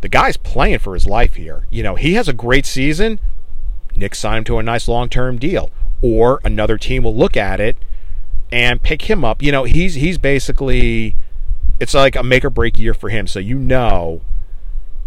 the 0.02 0.08
guy's 0.08 0.36
playing 0.36 0.80
for 0.80 0.94
his 0.94 1.06
life 1.06 1.34
here. 1.36 1.66
You 1.70 1.82
know, 1.82 1.94
he 1.94 2.14
has 2.14 2.28
a 2.28 2.32
great 2.32 2.66
season. 2.66 3.18
Nick 3.96 4.14
signed 4.14 4.38
him 4.38 4.44
to 4.44 4.58
a 4.58 4.62
nice 4.62 4.86
long 4.86 5.08
term 5.08 5.38
deal. 5.38 5.70
Or 6.02 6.40
another 6.44 6.76
team 6.76 7.04
will 7.04 7.16
look 7.16 7.36
at 7.36 7.60
it 7.60 7.76
and 8.50 8.82
pick 8.82 9.02
him 9.02 9.24
up. 9.24 9.40
You 9.40 9.52
know, 9.52 9.64
he's 9.64 9.94
he's 9.94 10.18
basically 10.18 11.16
it's 11.80 11.94
like 11.94 12.16
a 12.16 12.22
make 12.22 12.44
or 12.44 12.50
break 12.50 12.78
year 12.78 12.94
for 12.94 13.08
him. 13.08 13.26
So 13.26 13.38
you 13.38 13.58
know 13.58 14.22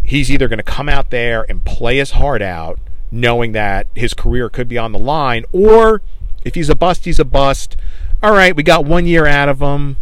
he's 0.02 0.30
either 0.30 0.48
going 0.48 0.58
to 0.58 0.62
come 0.62 0.88
out 0.88 1.10
there 1.10 1.44
and 1.48 1.64
play 1.64 1.98
his 1.98 2.12
heart 2.12 2.40
out, 2.40 2.78
knowing 3.10 3.52
that 3.52 3.86
his 3.94 4.14
career 4.14 4.48
could 4.48 4.68
be 4.68 4.78
on 4.78 4.92
the 4.92 4.98
line, 4.98 5.44
or 5.52 6.00
If 6.44 6.54
he's 6.54 6.68
a 6.70 6.76
bust, 6.76 7.04
he's 7.06 7.18
a 7.18 7.24
bust. 7.24 7.76
All 8.22 8.30
right, 8.32 8.54
we 8.54 8.62
got 8.62 8.84
one 8.84 9.04
year 9.04 9.26
out 9.26 9.48
of 9.48 9.60
him. 9.60 9.96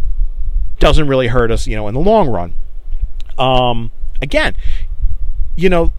Doesn't 0.78 1.08
really 1.08 1.28
hurt 1.28 1.50
us, 1.50 1.66
you 1.66 1.74
know, 1.74 1.88
in 1.88 1.94
the 1.94 2.00
long 2.00 2.28
run. 2.28 2.52
Um, 3.38 3.90
again, 4.20 4.54
you 5.56 5.68
know, 5.68 5.92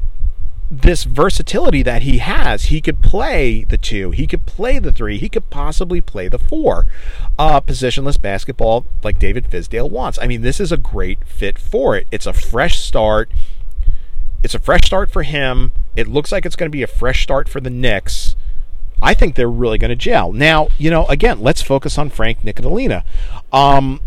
this 0.69 1.03
versatility 1.03 1.83
that 1.83 2.01
he 2.01 2.17
has. 2.17 2.65
He 2.65 2.81
could 2.81 3.01
play 3.01 3.63
the 3.63 3.77
two, 3.77 4.11
he 4.11 4.27
could 4.27 4.45
play 4.45 4.79
the 4.79 4.91
three, 4.91 5.17
he 5.17 5.29
could 5.29 5.49
possibly 5.49 6.01
play 6.01 6.27
the 6.27 6.39
four. 6.39 6.85
Uh, 7.37 7.61
positionless 7.61 8.19
basketball 8.19 8.85
like 9.03 9.19
David 9.19 9.45
Fizdale 9.49 9.89
wants. 9.89 10.17
I 10.21 10.27
mean, 10.27 10.41
this 10.41 10.59
is 10.59 10.71
a 10.71 10.77
great 10.77 11.25
fit 11.25 11.59
for 11.59 11.95
it. 11.95 12.07
It's 12.11 12.25
a 12.25 12.33
fresh 12.33 12.79
start. 12.79 13.29
It's 14.43 14.55
a 14.55 14.59
fresh 14.59 14.85
start 14.85 15.11
for 15.11 15.23
him. 15.23 15.71
It 15.95 16.07
looks 16.07 16.31
like 16.31 16.45
it's 16.45 16.55
going 16.55 16.69
to 16.69 16.75
be 16.75 16.83
a 16.83 16.87
fresh 16.87 17.23
start 17.23 17.47
for 17.47 17.59
the 17.59 17.69
Knicks. 17.69 18.35
I 19.01 19.13
think 19.13 19.35
they're 19.35 19.49
really 19.49 19.77
going 19.77 19.89
to 19.89 19.95
gel. 19.95 20.31
Now, 20.31 20.69
you 20.77 20.89
know, 20.89 21.05
again, 21.07 21.41
let's 21.41 21.61
focus 21.61 21.97
on 21.97 22.09
Frank 22.09 22.41
Ntilikina. 22.41 23.03
Um, 23.51 24.01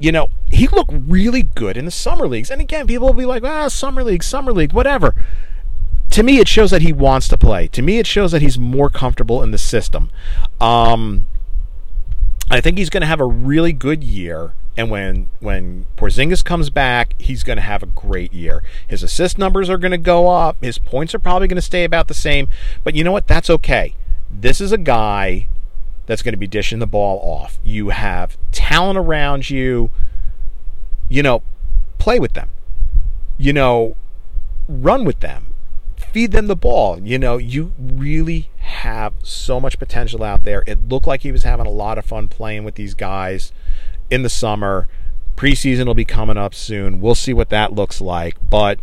you 0.00 0.10
know, 0.10 0.28
he 0.50 0.66
looked 0.66 0.92
really 0.92 1.42
good 1.42 1.76
in 1.76 1.84
the 1.84 1.90
summer 1.90 2.26
leagues. 2.26 2.50
And 2.50 2.60
again, 2.60 2.86
people 2.86 3.06
will 3.06 3.14
be 3.14 3.26
like, 3.26 3.44
ah, 3.44 3.68
summer 3.68 4.02
league, 4.02 4.24
summer 4.24 4.52
league, 4.52 4.72
whatever 4.72 5.14
to 6.10 6.22
me, 6.24 6.38
it 6.38 6.48
shows 6.48 6.70
that 6.72 6.82
he 6.82 6.92
wants 6.92 7.28
to 7.28 7.38
play. 7.38 7.68
To 7.68 7.82
me, 7.82 7.98
it 7.98 8.06
shows 8.06 8.32
that 8.32 8.42
he's 8.42 8.58
more 8.58 8.90
comfortable 8.90 9.42
in 9.42 9.52
the 9.52 9.58
system. 9.58 10.10
Um, 10.60 11.26
I 12.50 12.60
think 12.60 12.78
he's 12.78 12.90
going 12.90 13.02
to 13.02 13.06
have 13.06 13.20
a 13.20 13.26
really 13.26 13.72
good 13.72 14.02
year. 14.02 14.52
And 14.76 14.90
when 14.90 15.28
when 15.40 15.86
Porzingis 15.96 16.44
comes 16.44 16.70
back, 16.70 17.14
he's 17.20 17.42
going 17.42 17.56
to 17.56 17.62
have 17.62 17.82
a 17.82 17.86
great 17.86 18.32
year. 18.32 18.62
His 18.88 19.02
assist 19.02 19.38
numbers 19.38 19.68
are 19.68 19.78
going 19.78 19.90
to 19.92 19.98
go 19.98 20.28
up. 20.28 20.56
His 20.62 20.78
points 20.78 21.14
are 21.14 21.18
probably 21.18 21.48
going 21.48 21.56
to 21.56 21.62
stay 21.62 21.84
about 21.84 22.08
the 22.08 22.14
same. 22.14 22.48
But 22.82 22.94
you 22.94 23.04
know 23.04 23.12
what? 23.12 23.26
That's 23.26 23.50
okay. 23.50 23.94
This 24.30 24.60
is 24.60 24.72
a 24.72 24.78
guy 24.78 25.48
that's 26.06 26.22
going 26.22 26.32
to 26.32 26.38
be 26.38 26.46
dishing 26.46 26.78
the 26.78 26.86
ball 26.86 27.20
off. 27.22 27.58
You 27.62 27.90
have 27.90 28.36
talent 28.52 28.98
around 28.98 29.50
you. 29.50 29.90
You 31.08 31.22
know, 31.22 31.42
play 31.98 32.18
with 32.18 32.34
them. 32.34 32.48
You 33.38 33.52
know, 33.52 33.96
run 34.68 35.04
with 35.04 35.20
them 35.20 35.50
feed 36.10 36.32
them 36.32 36.46
the 36.46 36.56
ball. 36.56 37.00
You 37.00 37.18
know, 37.18 37.36
you 37.36 37.72
really 37.78 38.50
have 38.58 39.14
so 39.22 39.60
much 39.60 39.78
potential 39.78 40.22
out 40.22 40.44
there. 40.44 40.64
It 40.66 40.88
looked 40.88 41.06
like 41.06 41.22
he 41.22 41.32
was 41.32 41.44
having 41.44 41.66
a 41.66 41.70
lot 41.70 41.98
of 41.98 42.04
fun 42.04 42.28
playing 42.28 42.64
with 42.64 42.74
these 42.74 42.94
guys 42.94 43.52
in 44.10 44.22
the 44.22 44.28
summer. 44.28 44.88
Preseason 45.36 45.86
will 45.86 45.94
be 45.94 46.04
coming 46.04 46.36
up 46.36 46.54
soon. 46.54 47.00
We'll 47.00 47.14
see 47.14 47.32
what 47.32 47.48
that 47.50 47.72
looks 47.72 48.00
like. 48.00 48.36
But 48.48 48.78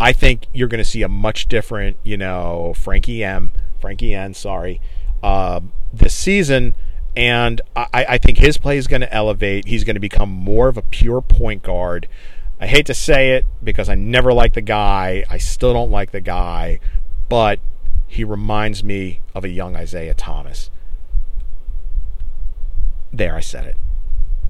I 0.00 0.12
think 0.12 0.46
you're 0.52 0.68
going 0.68 0.82
to 0.82 0.88
see 0.88 1.02
a 1.02 1.08
much 1.08 1.46
different, 1.46 1.96
you 2.02 2.16
know, 2.16 2.74
Frankie 2.76 3.22
M, 3.22 3.52
Frankie 3.80 4.14
N, 4.14 4.34
sorry, 4.34 4.80
uh, 5.22 5.60
this 5.98 6.14
season. 6.14 6.74
And 7.16 7.60
I, 7.76 8.06
I 8.08 8.18
think 8.18 8.38
his 8.38 8.58
play 8.58 8.76
is 8.76 8.86
going 8.86 9.02
to 9.02 9.12
elevate. 9.12 9.66
He's 9.66 9.84
going 9.84 9.94
to 9.94 10.00
become 10.00 10.30
more 10.30 10.68
of 10.68 10.76
a 10.76 10.82
pure 10.82 11.20
point 11.20 11.62
guard. 11.62 12.08
I 12.60 12.66
hate 12.66 12.86
to 12.86 12.94
say 12.94 13.32
it 13.32 13.44
because 13.62 13.88
I 13.88 13.94
never 13.94 14.32
liked 14.32 14.54
the 14.54 14.62
guy. 14.62 15.24
I 15.28 15.38
still 15.38 15.72
don't 15.72 15.90
like 15.90 16.12
the 16.12 16.20
guy, 16.20 16.80
but 17.28 17.60
he 18.06 18.24
reminds 18.24 18.82
me 18.82 19.20
of 19.34 19.44
a 19.44 19.48
young 19.48 19.76
Isiah 19.76 20.14
Thomas. 20.14 20.70
There, 23.12 23.36
I 23.36 23.40
said 23.40 23.66
it. 23.66 23.76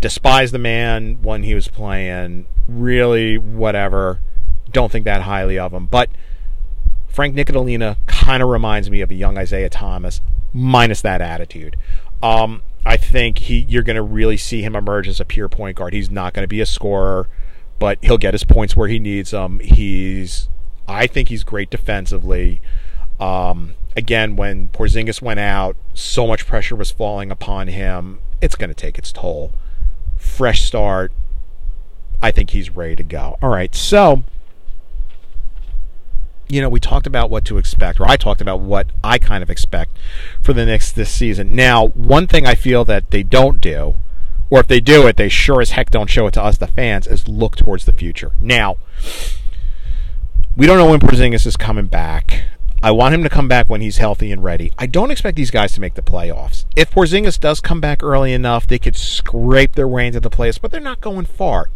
Despise 0.01 0.53
the 0.53 0.59
man 0.59 1.23
when 1.23 1.43
he 1.43 1.55
was 1.55 1.69
playing. 1.69 2.47
Really, 2.69 3.37
whatever. 3.39 4.21
Don't 4.71 4.93
think 4.93 5.05
that 5.05 5.23
highly 5.23 5.59
of 5.59 5.73
him. 5.73 5.87
But 5.87 6.11
Frank 7.09 7.37
Ntilikina 7.37 7.97
kind 8.07 8.43
of 8.43 8.49
reminds 8.49 8.91
me 8.91 9.01
of 9.01 9.11
a 9.11 9.15
young 9.15 9.39
Isiah 9.39 9.69
Thomas, 9.69 10.21
minus 10.55 11.03
that 11.03 11.21
attitude. 11.21 11.77
Um, 12.23 12.63
I 12.87 12.97
think 12.97 13.39
he 13.39 13.67
you're 13.69 13.83
going 13.83 13.97
to 13.97 14.03
really 14.03 14.39
see 14.39 14.63
him 14.63 14.75
emerge 14.75 15.09
as 15.09 15.21
a 15.21 15.27
pure 15.27 15.51
point 15.51 15.77
guard. 15.77 15.93
He's 15.93 16.11
not 16.11 16.33
going 16.33 16.45
to 16.45 16.49
be 16.49 16.63
a 16.63 16.67
scorer 16.67 17.29
but 17.79 17.99
he'll 18.03 18.19
get 18.19 18.35
his 18.35 18.45
points 18.45 18.77
where 18.77 18.89
he 18.89 18.99
needs 18.99 19.33
them. 19.33 19.61
He's, 19.61 20.49
I 20.87 21.07
think 21.07 21.29
he's 21.29 21.45
great 21.45 21.71
defensively. 21.71 22.61
Um, 23.21 23.75
again, 23.97 24.37
when 24.37 24.69
Porzingis 24.69 25.21
went 25.21 25.41
out, 25.41 25.77
so 25.93 26.27
much 26.27 26.47
pressure 26.47 26.77
was 26.77 26.91
falling 26.91 27.31
upon 27.31 27.69
him. 27.69 28.21
It's 28.41 28.55
going 28.55 28.69
to 28.69 28.75
take 28.75 28.99
its 28.99 29.13
toll. 29.13 29.53
Fresh 30.17 30.63
start. 30.63 31.13
I 32.23 32.31
think 32.31 32.51
he's 32.51 32.71
ready 32.71 32.97
to 32.97 33.03
go. 33.03 33.37
All 33.43 33.51
right, 33.51 33.75
so 33.75 34.25
you 36.49 36.61
know, 36.61 36.69
we 36.69 36.81
talked 36.81 37.07
about 37.07 37.31
what 37.31 37.45
to 37.47 37.59
expect, 37.59 38.01
or 38.01 38.09
I 38.09 38.17
talked 38.17 38.41
about 38.41 38.61
what 38.61 38.89
I 39.03 39.19
kind 39.19 39.43
of 39.43 39.51
expect 39.51 39.97
for 40.41 40.53
the 40.53 40.67
next 40.67 40.93
this 40.93 41.11
season. 41.11 41.55
Now, 41.55 41.89
one 41.89 42.27
thing 42.27 42.47
I 42.47 42.55
feel 42.55 42.85
that 42.85 43.11
they 43.11 43.23
don't 43.23 43.61
do 43.61 43.97
or 44.51 44.61
if 44.61 44.69
they 44.69 44.81
do 44.81 45.07
it, 45.07 45.17
they 45.17 45.29
sure 45.29 45.61
as 45.61 45.73
heck 45.73 45.91
don't 45.91 46.11
show 46.11 46.27
it 46.27 46.35
to 46.35 46.43
us, 46.43 46.59
the 46.59 46.67
fans, 46.67 47.07
is 47.07 47.27
look 47.29 47.57
towards 47.57 47.87
the 47.87 47.93
future. 47.93 48.33
Now, 48.41 48.77
we 50.57 50.67
don't 50.67 50.79
know 50.79 50.91
when 50.91 51.01
Porzingis 51.01 51.47
is 51.47 51.57
coming 51.57 51.87
back. 51.87 52.45
I 52.83 52.91
want 52.91 53.15
him 53.15 53.23
to 53.23 53.31
come 53.31 53.49
back 53.49 53.71
when 53.71 53.81
he's 53.81 53.97
healthy 53.97 54.31
and 54.31 54.45
ready. 54.45 54.71
I 54.79 54.87
don't 54.87 55.11
expect 55.11 55.37
these 55.37 55.51
guys 55.51 55.73
to 55.73 55.81
make 55.81 55.95
the 55.95 56.03
playoffs. 56.03 56.67
If 56.77 56.91
Porzingis 56.91 57.41
does 57.41 57.61
come 57.61 57.81
back 57.81 58.03
early 58.03 58.33
enough, 58.33 58.67
they 58.67 58.79
could 58.79 58.95
scrape 58.95 59.75
their 59.75 59.89
way 59.89 60.07
into 60.07 60.21
the 60.21 60.31
playoffs, 60.31 60.61
but 60.61 60.71
they're 60.71 60.81
not 60.81 61.01
going 61.01 61.25
far. 61.25 61.71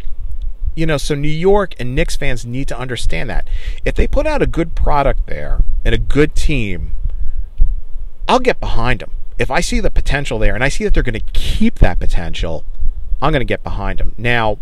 You 0.78 0.86
know, 0.86 0.96
so 0.96 1.14
New 1.14 1.28
York 1.28 1.74
and 1.80 1.94
Knicks 1.94 2.16
fans 2.16 2.46
need 2.46 2.68
to 2.68 2.78
understand 2.78 3.28
that. 3.30 3.48
If 3.84 3.94
they 3.96 4.06
put 4.06 4.26
out 4.26 4.42
a 4.42 4.46
good 4.46 4.74
product 4.74 5.26
there 5.26 5.60
and 5.84 5.94
a 5.94 5.98
good 5.98 6.34
team, 6.34 6.92
I'll 8.28 8.38
get 8.38 8.60
behind 8.60 9.00
them 9.00 9.10
if 9.38 9.50
I 9.50 9.60
see 9.60 9.80
the 9.80 9.90
potential 9.90 10.38
there 10.38 10.54
and 10.54 10.64
I 10.64 10.68
see 10.68 10.84
that 10.84 10.92
they're 10.92 11.02
going 11.02 11.14
to 11.14 11.32
keep 11.32 11.76
that 11.76 12.00
potential, 12.00 12.64
I'm 13.22 13.32
going 13.32 13.40
to 13.40 13.46
get 13.46 13.62
behind 13.62 14.00
them. 14.00 14.14
Now, 14.18 14.58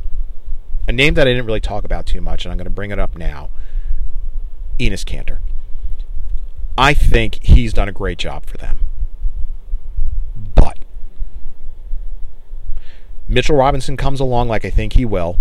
a 0.87 0.93
name 0.93 1.15
that 1.15 1.27
I 1.27 1.31
didn't 1.31 1.47
really 1.47 1.61
talk 1.61 1.85
about 1.85 2.07
too 2.07 2.21
much, 2.21 2.45
and 2.45 2.53
I'm 2.53 2.59
going 2.59 2.67
to 2.67 2.71
bring 2.71 2.91
it 2.91 2.99
up 2.99 3.17
now 3.17 3.49
Enes 4.79 5.05
Kanter. 5.05 5.39
I 6.79 6.93
think 6.93 7.43
he's 7.43 7.73
done 7.73 7.89
a 7.89 7.93
great 7.93 8.19
job 8.19 8.45
for 8.45 8.59
them. 8.59 8.81
But 10.55 10.79
Mitchell 13.27 13.57
Robinson 13.57 13.97
comes 13.97 14.21
along 14.21 14.49
like 14.49 14.65
I 14.67 14.71
think 14.71 14.93
he 14.93 15.07
will. 15.07 15.39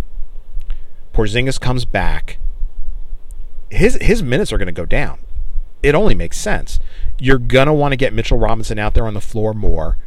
Porzingis 1.16 1.60
comes 1.60 1.86
back. 1.86 2.38
His 3.72 3.98
his 4.02 4.22
minutes 4.22 4.54
are 4.54 4.58
going 4.58 4.68
to 4.68 4.72
go 4.72 4.86
down. 4.86 5.20
It 5.82 5.96
only 5.96 6.16
makes 6.16 6.38
sense 6.38 6.80
you're 7.20 7.38
going 7.38 7.68
to 7.68 7.74
want 7.74 7.92
to 7.94 7.98
get 7.98 8.14
Mitchell 8.14 8.38
Robinson 8.38 8.80
out 8.80 8.94
there 8.94 9.08
on 9.08 9.14
the 9.14 9.22
floor 9.22 9.54
more. 9.54 9.98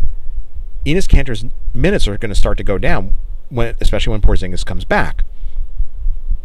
Enes 0.85 1.09
Kanter's 1.09 1.45
minutes 1.75 2.07
are 2.07 2.17
going 2.19 2.31
to 2.31 2.35
start 2.35 2.59
to 2.59 2.65
go 2.65 2.79
down, 2.79 3.15
when, 3.49 3.75
especially 3.81 4.13
when 4.13 4.21
Porzingis 4.21 4.65
comes 4.65 4.85
back. 4.85 5.25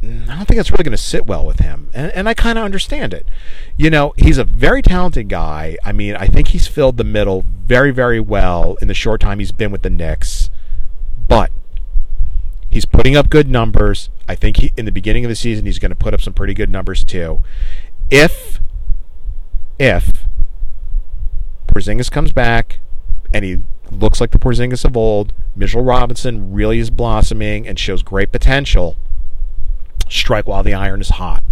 I 0.02 0.36
don't 0.36 0.46
think 0.46 0.58
that's 0.58 0.70
really 0.70 0.84
going 0.84 0.92
to 0.92 0.98
sit 0.98 1.26
well 1.26 1.46
with 1.46 1.60
him, 1.60 1.90
and, 1.94 2.12
and 2.12 2.28
I 2.28 2.34
kind 2.34 2.58
of 2.58 2.66
understand 2.66 3.14
it. 3.14 3.26
You 3.78 3.90
know, 3.90 4.14
he's 4.18 4.38
a 4.38 4.44
very 4.44 4.82
talented 4.82 5.30
guy. 5.30 5.78
I 5.86 5.94
mean, 5.94 6.16
I 6.16 6.28
think 6.28 6.50
he's 6.50 6.68
filled 6.68 6.98
the 6.98 7.06
middle 7.06 7.46
very, 7.66 7.92
very 7.92 8.20
well 8.20 8.76
in 8.82 8.90
the 8.90 8.94
short 8.94 9.22
time 9.22 9.40
he's 9.40 9.54
been 9.54 9.72
with 9.72 9.82
the 9.82 9.90
Knicks, 9.90 10.50
but 11.30 11.52
he's 12.74 12.86
putting 12.86 13.16
up 13.16 13.30
good 13.30 13.48
numbers. 13.48 14.10
I 14.28 14.36
think 14.36 14.58
he, 14.58 14.74
in 14.76 14.86
the 14.86 14.92
beginning 14.92 15.24
of 15.24 15.30
the 15.30 15.36
season 15.36 15.66
he's 15.66 15.80
going 15.80 15.92
to 15.92 15.96
put 15.96 16.14
up 16.14 16.22
some 16.22 16.34
pretty 16.34 16.54
good 16.54 16.70
numbers 16.70 17.04
too. 17.04 17.42
If, 18.10 18.60
if 19.80 20.26
Porzingis 21.68 22.12
comes 22.12 22.32
back 22.32 22.80
and 23.34 23.46
he 23.46 23.60
looks 23.92 24.20
like 24.20 24.32
the 24.32 24.40
Porzingis 24.40 24.86
of 24.86 24.98
old. 24.98 25.34
Mitchell 25.56 25.84
Robinson 25.84 26.52
really 26.52 26.80
is 26.80 26.90
blossoming 26.90 27.68
and 27.68 27.78
shows 27.78 28.02
great 28.02 28.32
potential. 28.32 28.96
Strike 30.10 30.48
while 30.48 30.64
the 30.64 30.74
iron 30.74 31.02
is 31.02 31.10
hot. 31.10 31.44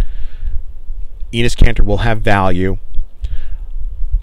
Enes 1.32 1.56
Kanter 1.56 1.84
will 1.84 1.98
have 1.98 2.20
value. 2.20 2.78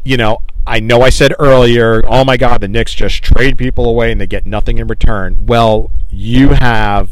You 0.03 0.17
know, 0.17 0.41
I 0.69 0.79
know 0.79 1.01
I 1.01 1.09
said 1.09 1.33
earlier, 1.39 2.03
oh 2.07 2.23
my 2.23 2.37
God, 2.37 2.61
the 2.61 2.67
Knicks 2.67 2.93
just 2.93 3.23
trade 3.23 3.57
people 3.57 3.89
away 3.89 4.11
and 4.11 4.21
they 4.21 4.27
get 4.27 4.45
nothing 4.45 4.77
in 4.77 4.85
return. 4.85 5.47
Well, 5.47 5.89
you 6.11 6.49
have 6.49 7.09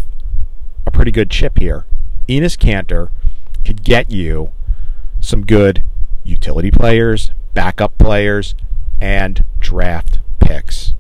a 0.85 0.91
pretty 0.91 1.09
good 1.09 1.31
chip 1.31 1.57
here. 1.57 1.87
Enes 2.29 2.55
Kanter 2.55 3.09
could 3.65 3.83
get 3.83 4.11
you 4.11 4.51
some 5.19 5.43
good 5.43 5.83
utility 6.23 6.69
players, 6.69 7.31
backup 7.55 7.97
players, 7.97 8.53
and 9.01 9.43
draft 9.59 10.19
picks. 10.39 10.93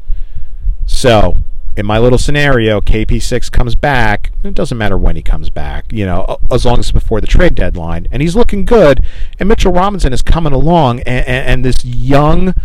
So, 0.87 1.35
in 1.77 1.85
my 1.85 1.99
little 1.99 2.17
scenario, 2.17 2.81
KP6 2.81 3.51
comes 3.51 3.75
back. 3.75 4.31
It 4.43 4.55
doesn't 4.55 4.79
matter 4.79 4.97
when 4.97 5.15
he 5.15 5.21
comes 5.21 5.51
back, 5.51 5.85
you 5.93 6.07
know, 6.07 6.39
as 6.51 6.65
long 6.65 6.79
as 6.79 6.91
before 6.91 7.21
the 7.21 7.27
trade 7.27 7.53
deadline. 7.53 8.07
And 8.11 8.23
he's 8.23 8.35
looking 8.35 8.65
good. 8.65 9.05
And 9.39 9.47
Mitchell 9.47 9.71
Robinson 9.71 10.11
is 10.11 10.23
coming 10.23 10.53
along. 10.53 11.01
And, 11.01 11.27
and, 11.27 11.47
and 11.47 11.65
this 11.65 11.85
young, 11.85 12.55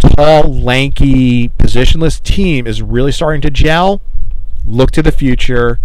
tall, 0.00 0.52
lanky, 0.52 1.50
positionless 1.50 2.20
team 2.20 2.66
is 2.66 2.82
really 2.82 3.12
starting 3.12 3.40
to 3.42 3.50
gel. 3.50 4.02
Look 4.66 4.90
to 4.92 5.02
the 5.02 5.12
future. 5.12 5.78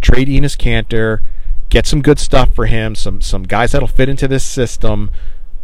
Trade 0.00 0.26
Enes 0.26 0.56
Kanter. 0.56 1.20
Get 1.68 1.86
some 1.86 2.02
good 2.02 2.18
stuff 2.18 2.52
for 2.54 2.66
him. 2.66 2.96
Some 2.96 3.20
some 3.20 3.44
guys 3.44 3.72
that'll 3.72 3.88
fit 3.88 4.08
into 4.08 4.26
this 4.26 4.44
system 4.44 5.10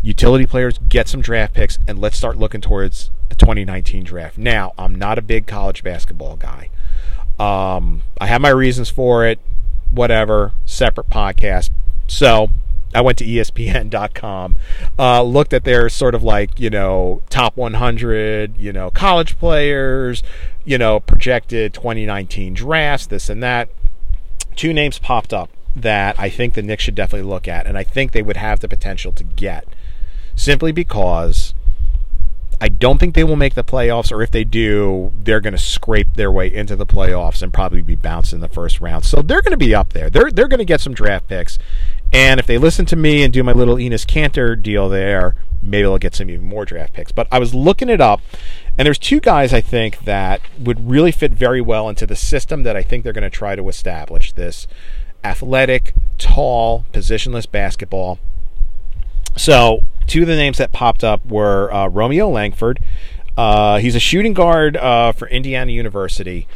utility 0.03 0.47
players, 0.47 0.79
get 0.89 1.09
some 1.09 1.21
draft 1.21 1.55
picks, 1.55 1.79
and 1.87 2.01
let's 2.01 2.17
start 2.17 2.37
looking 2.37 2.61
towards 2.61 3.11
the 3.29 3.35
2019 3.35 4.05
draft. 4.05 4.37
Now, 4.37 4.73
I'm 4.77 4.95
not 4.95 5.19
a 5.19 5.23
big 5.23 5.47
college 5.47 5.83
basketball 5.83 6.37
guy. 6.37 6.69
Um, 7.39 8.03
I 8.21 8.27
have 8.27 8.41
my 8.41 8.51
reasons 8.51 8.91
for 8.91 9.25
it. 9.27 9.39
Whatever, 9.91 10.53
separate 10.65 11.11
podcast. 11.11 11.71
So 12.07 12.51
I 12.95 13.01
went 13.01 13.19
to 13.19 13.25
ESPN.com, 13.25 14.57
uh, 14.99 15.23
looked 15.23 15.53
at 15.53 15.65
their 15.65 15.89
sort 15.89 16.15
of 16.15 16.23
like 16.23 16.61
you 16.61 16.71
know 16.71 17.23
top 17.31 17.57
100, 17.57 18.59
you 18.59 18.73
know 18.73 18.91
college 18.91 19.39
players, 19.39 20.23
you 20.65 20.79
know 20.79 21.01
projected 21.01 21.75
2019 21.75 22.55
drafts, 22.55 23.07
this 23.07 23.29
and 23.29 23.43
that. 23.43 23.69
Two 24.57 24.73
names 24.73 24.99
popped 24.99 25.33
up 25.33 25.51
that 25.75 26.19
I 26.19 26.29
think 26.29 26.53
the 26.55 26.63
Knicks 26.63 26.85
should 26.85 26.95
definitely 26.95 27.29
look 27.29 27.49
at, 27.49 27.67
and 27.67 27.79
I 27.79 27.85
think 27.85 28.13
they 28.13 28.23
would 28.23 28.37
have 28.37 28.61
the 28.61 28.69
potential 28.69 29.13
to 29.13 29.25
get, 29.25 29.67
simply 30.35 30.73
because 30.73 31.55
I 32.63 32.69
don't 32.69 32.99
think 32.99 33.17
they 33.17 33.25
will 33.25 33.35
make 33.35 33.55
the 33.55 33.65
playoffs, 33.65 34.13
or 34.13 34.23
if 34.23 34.31
they 34.31 34.45
do, 34.45 35.13
they're 35.19 35.41
going 35.41 35.53
to 35.53 35.59
scrape 35.59 36.15
their 36.15 36.31
way 36.31 36.47
into 36.47 36.77
the 36.77 36.87
playoffs 36.87 37.43
and 37.43 37.53
probably 37.53 37.83
be 37.83 37.97
bounced 37.97 38.33
in 38.33 38.39
the 38.39 38.47
first 38.47 38.81
round. 38.81 39.05
So 39.05 39.21
they're 39.21 39.43
going 39.43 39.51
to 39.51 39.57
be 39.57 39.75
up 39.75 39.93
there. 39.93 40.09
They're 40.09 40.31
they're 40.31 40.47
going 40.47 40.59
to 40.59 40.65
get 40.65 40.81
some 40.81 40.95
draft 40.95 41.27
picks, 41.27 41.59
and 42.13 42.39
if 42.39 42.47
they 42.47 42.59
listen 42.59 42.87
to 42.87 42.95
me 42.95 43.25
and 43.25 43.33
do 43.33 43.43
my 43.43 43.51
little 43.51 43.75
Enes 43.75 44.07
Kanter 44.07 44.61
deal 44.61 44.89
there, 44.89 45.35
maybe 45.61 45.83
they'll 45.83 45.99
get 45.99 46.15
some 46.15 46.31
even 46.31 46.45
more 46.47 46.65
draft 46.65 46.93
picks. 46.93 47.11
But 47.11 47.27
I 47.33 47.41
was 47.41 47.53
looking 47.53 47.89
it 47.89 48.01
up, 48.01 48.21
and 48.79 48.87
there's 48.87 48.97
two 48.97 49.19
guys 49.19 49.53
I 49.53 49.61
think 49.61 50.05
that 50.05 50.41
would 50.57 50.89
really 50.89 51.11
fit 51.11 51.33
very 51.33 51.61
well 51.61 51.89
into 51.89 52.07
the 52.07 52.15
system 52.15 52.63
that 52.63 52.77
I 52.77 52.83
think 52.83 53.03
they're 53.03 53.13
going 53.13 53.23
to 53.23 53.31
try 53.31 53.57
to 53.57 53.69
establish. 53.69 54.33
This 54.35 54.69
athletic, 55.25 55.95
tall, 56.17 56.87
positionless 56.93 57.51
basketball. 57.51 58.21
So 59.37 59.85
two 60.07 60.23
of 60.23 60.29
the 60.29 60.37
names 60.37 60.59
that 60.59 60.73
popped 60.73 61.05
up 61.05 61.25
were 61.27 61.73
uh, 61.73 61.89
Romeo 61.89 62.29
Langford. 62.29 62.81
Uh, 63.37 63.79
he's 63.79 63.95
a 63.95 64.01
shooting 64.01 64.35
guard 64.35 64.77
uh, 64.77 65.13
for 65.13 65.29
Indiana 65.29 65.73
University, 65.73 66.47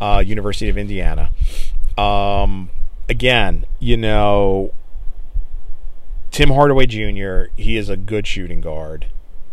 uh, 0.00 0.22
University 0.24 0.68
of 0.68 0.76
Indiana. 0.76 1.30
Um, 1.96 2.70
again, 3.08 3.64
you 3.78 3.96
know, 3.96 4.72
Tim 6.30 6.50
Hardaway 6.50 6.86
Jr., 6.86 7.50
he 7.56 7.76
is 7.76 7.88
a 7.88 7.96
good 7.96 8.26
shooting 8.26 8.60
guard, 8.60 9.06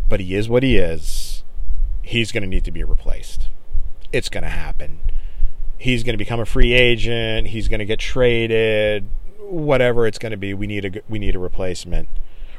but 0.09 0.19
he 0.19 0.35
is 0.35 0.49
what 0.49 0.63
he 0.63 0.77
is. 0.77 1.43
He's 2.01 2.31
going 2.33 2.43
to 2.43 2.49
need 2.49 2.65
to 2.65 2.71
be 2.71 2.83
replaced. 2.83 3.47
It's 4.11 4.27
going 4.27 4.43
to 4.43 4.49
happen. 4.49 4.99
He's 5.77 6.03
going 6.03 6.13
to 6.13 6.17
become 6.17 6.39
a 6.39 6.45
free 6.45 6.73
agent. 6.73 7.47
He's 7.47 7.67
going 7.69 7.79
to 7.79 7.85
get 7.85 7.99
traded. 7.99 9.07
Whatever 9.39 10.05
it's 10.07 10.19
going 10.19 10.31
to 10.31 10.37
be, 10.37 10.53
we 10.53 10.67
need 10.67 10.85
a 10.85 11.01
we 11.09 11.19
need 11.19 11.35
a 11.35 11.39
replacement. 11.39 12.09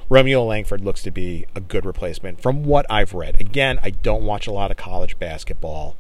Romeo 0.08 0.44
Langford 0.44 0.82
looks 0.82 1.02
to 1.02 1.10
be 1.10 1.46
a 1.54 1.60
good 1.60 1.84
replacement 1.84 2.40
from 2.40 2.64
what 2.64 2.86
I've 2.90 3.14
read. 3.14 3.40
Again, 3.40 3.78
I 3.82 3.90
don't 3.90 4.24
watch 4.24 4.46
a 4.46 4.52
lot 4.52 4.70
of 4.70 4.76
college 4.76 5.18
basketball, 5.18 5.96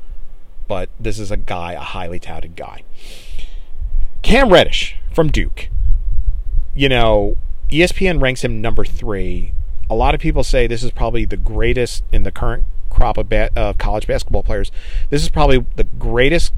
but 0.68 0.90
this 1.00 1.18
is 1.18 1.30
a 1.30 1.36
guy, 1.36 1.72
a 1.72 1.80
highly 1.80 2.18
touted 2.18 2.56
guy. 2.56 2.82
Cam 4.22 4.50
Reddish 4.50 4.96
from 5.12 5.28
Duke. 5.28 5.68
You 6.74 6.88
know, 6.88 7.36
ESPN 7.70 8.20
ranks 8.20 8.42
him 8.42 8.60
number 8.60 8.84
three. 8.84 9.52
A 9.88 9.94
lot 9.94 10.14
of 10.14 10.20
people 10.20 10.42
say 10.42 10.66
this 10.66 10.82
is 10.82 10.90
probably 10.90 11.24
the 11.24 11.36
greatest 11.36 12.04
in 12.12 12.22
the 12.22 12.32
current 12.32 12.64
crop 12.90 13.18
of 13.18 13.28
ba- 13.28 13.50
uh, 13.56 13.72
college 13.74 14.06
basketball 14.06 14.42
players. 14.42 14.70
This 15.10 15.22
is 15.22 15.28
probably 15.28 15.64
the 15.76 15.84
greatest 15.84 16.52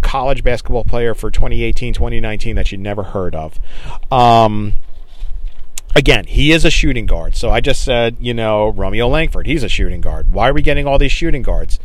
college 0.00 0.42
basketball 0.42 0.84
player 0.84 1.14
for 1.14 1.30
2018 1.30 1.92
2019 1.92 2.56
that 2.56 2.72
you 2.72 2.78
never 2.78 3.02
heard 3.02 3.34
of. 3.34 3.58
Um, 4.10 4.74
again, 5.94 6.26
he 6.26 6.52
is 6.52 6.64
a 6.64 6.70
shooting 6.70 7.06
guard. 7.06 7.36
So 7.36 7.50
I 7.50 7.60
just 7.60 7.82
said, 7.82 8.16
you 8.20 8.34
know, 8.34 8.68
Romeo 8.68 9.08
Langford, 9.08 9.46
he's 9.46 9.62
a 9.62 9.68
shooting 9.68 10.00
guard. 10.00 10.32
Why 10.32 10.48
are 10.48 10.52
we 10.52 10.62
getting 10.62 10.86
all 10.86 10.98
these 10.98 11.12
shooting 11.12 11.42
guards? 11.42 11.78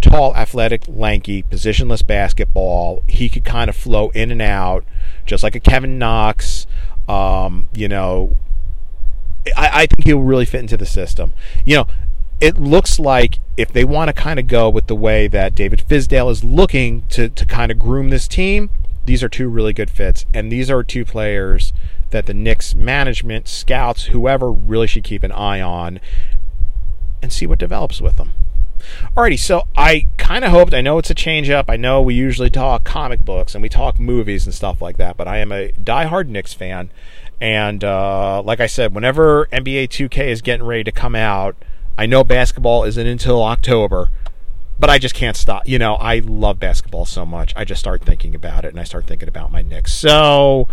Tall, 0.00 0.34
athletic, 0.36 0.82
lanky, 0.86 1.42
positionless 1.42 2.06
basketball. 2.06 3.02
He 3.08 3.28
could 3.28 3.44
kind 3.44 3.68
of 3.68 3.76
flow 3.76 4.10
in 4.10 4.30
and 4.30 4.42
out, 4.42 4.84
just 5.26 5.42
like 5.42 5.54
a 5.54 5.60
Kevin 5.60 5.98
Knox. 5.98 6.66
Um, 7.08 7.68
you 7.74 7.88
know, 7.88 8.36
I, 9.56 9.82
I 9.82 9.86
think 9.86 10.06
he'll 10.06 10.20
really 10.20 10.44
fit 10.44 10.60
into 10.60 10.76
the 10.76 10.86
system. 10.86 11.32
You 11.64 11.76
know, 11.76 11.86
it 12.40 12.56
looks 12.58 13.00
like 13.00 13.40
if 13.56 13.72
they 13.72 13.84
want 13.84 14.08
to 14.08 14.12
kind 14.12 14.38
of 14.38 14.46
go 14.46 14.68
with 14.68 14.86
the 14.86 14.94
way 14.94 15.26
that 15.28 15.54
David 15.54 15.82
Fizdale 15.88 16.30
is 16.30 16.44
looking 16.44 17.02
to, 17.08 17.28
to 17.28 17.44
kind 17.44 17.72
of 17.72 17.78
groom 17.78 18.10
this 18.10 18.28
team, 18.28 18.70
these 19.04 19.22
are 19.22 19.28
two 19.28 19.48
really 19.48 19.72
good 19.72 19.90
fits. 19.90 20.26
And 20.32 20.52
these 20.52 20.70
are 20.70 20.84
two 20.84 21.04
players 21.04 21.72
that 22.10 22.26
the 22.26 22.34
Knicks 22.34 22.74
management, 22.74 23.48
scouts, 23.48 24.06
whoever 24.06 24.50
really 24.50 24.86
should 24.86 25.04
keep 25.04 25.22
an 25.22 25.32
eye 25.32 25.60
on 25.60 26.00
and 27.22 27.32
see 27.32 27.46
what 27.46 27.58
develops 27.58 28.00
with 28.00 28.16
them. 28.16 28.32
Alrighty, 29.16 29.38
so 29.38 29.66
I 29.76 30.06
kind 30.16 30.44
of 30.44 30.50
hoped, 30.50 30.72
I 30.72 30.80
know 30.80 30.98
it's 30.98 31.10
a 31.10 31.14
change 31.14 31.50
up. 31.50 31.68
I 31.68 31.76
know 31.76 32.00
we 32.00 32.14
usually 32.14 32.50
talk 32.50 32.84
comic 32.84 33.24
books 33.24 33.54
and 33.54 33.62
we 33.62 33.68
talk 33.68 33.98
movies 33.98 34.46
and 34.46 34.54
stuff 34.54 34.80
like 34.80 34.96
that, 34.98 35.16
but 35.16 35.28
I 35.28 35.38
am 35.38 35.52
a 35.52 35.72
die-hard 35.72 36.28
Knicks 36.28 36.54
fan. 36.54 36.90
And 37.40 37.84
uh, 37.84 38.42
like 38.42 38.60
I 38.60 38.66
said, 38.66 38.94
whenever 38.94 39.46
NBA 39.46 39.88
2K 39.88 40.28
is 40.28 40.42
getting 40.42 40.66
ready 40.66 40.84
to 40.84 40.92
come 40.92 41.14
out, 41.14 41.56
I 41.96 42.06
know 42.06 42.24
basketball 42.24 42.84
isn't 42.84 43.06
until 43.06 43.42
October, 43.42 44.10
but 44.78 44.90
I 44.90 44.98
just 44.98 45.14
can't 45.14 45.36
stop. 45.36 45.66
You 45.66 45.78
know, 45.78 45.94
I 45.94 46.20
love 46.20 46.60
basketball 46.60 47.06
so 47.06 47.26
much. 47.26 47.52
I 47.56 47.64
just 47.64 47.80
start 47.80 48.02
thinking 48.02 48.34
about 48.34 48.64
it 48.64 48.68
and 48.68 48.80
I 48.80 48.84
start 48.84 49.06
thinking 49.06 49.28
about 49.28 49.50
my 49.50 49.62
Knicks. 49.62 49.92
So 49.92 50.68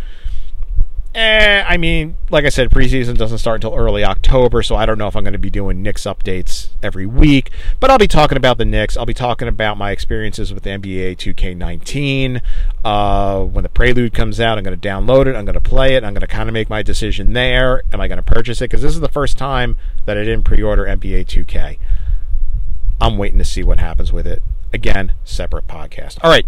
Eh, 1.15 1.63
I 1.65 1.77
mean, 1.77 2.17
like 2.29 2.43
I 2.43 2.49
said, 2.49 2.69
preseason 2.69 3.17
doesn't 3.17 3.37
start 3.37 3.63
until 3.63 3.73
early 3.73 4.03
October, 4.03 4.61
so 4.61 4.75
I 4.75 4.85
don't 4.85 4.97
know 4.97 5.07
if 5.07 5.15
I'm 5.15 5.23
going 5.23 5.31
to 5.31 5.39
be 5.39 5.49
doing 5.49 5.81
Knicks 5.81 6.03
updates 6.03 6.71
every 6.83 7.05
week. 7.05 7.51
But 7.79 7.89
I'll 7.89 7.97
be 7.97 8.05
talking 8.05 8.35
about 8.35 8.57
the 8.57 8.65
Knicks. 8.65 8.97
I'll 8.97 9.05
be 9.05 9.13
talking 9.13 9.47
about 9.47 9.77
my 9.77 9.91
experiences 9.91 10.53
with 10.53 10.65
NBA 10.65 11.15
2K19. 11.15 12.41
Uh, 12.83 13.45
when 13.45 13.63
the 13.63 13.69
Prelude 13.69 14.13
comes 14.13 14.41
out, 14.41 14.57
I'm 14.57 14.65
going 14.65 14.77
to 14.77 14.89
download 14.89 15.27
it. 15.27 15.37
I'm 15.37 15.45
going 15.45 15.53
to 15.53 15.61
play 15.61 15.95
it. 15.95 16.03
I'm 16.03 16.13
going 16.13 16.19
to 16.19 16.27
kind 16.27 16.49
of 16.49 16.53
make 16.53 16.69
my 16.69 16.83
decision 16.83 17.31
there. 17.31 17.83
Am 17.93 18.01
I 18.01 18.09
going 18.09 18.17
to 18.17 18.21
purchase 18.21 18.59
it? 18.59 18.65
Because 18.65 18.81
this 18.81 18.93
is 18.93 18.99
the 18.99 19.07
first 19.07 19.37
time 19.37 19.77
that 20.03 20.17
I 20.17 20.25
didn't 20.25 20.43
pre-order 20.43 20.83
NBA 20.83 21.27
2K. 21.27 21.79
I'm 22.99 23.17
waiting 23.17 23.39
to 23.39 23.45
see 23.45 23.63
what 23.63 23.79
happens 23.79 24.11
with 24.11 24.27
it. 24.27 24.41
Again, 24.73 25.13
separate 25.23 25.65
podcast. 25.65 26.17
All 26.21 26.29
right, 26.29 26.45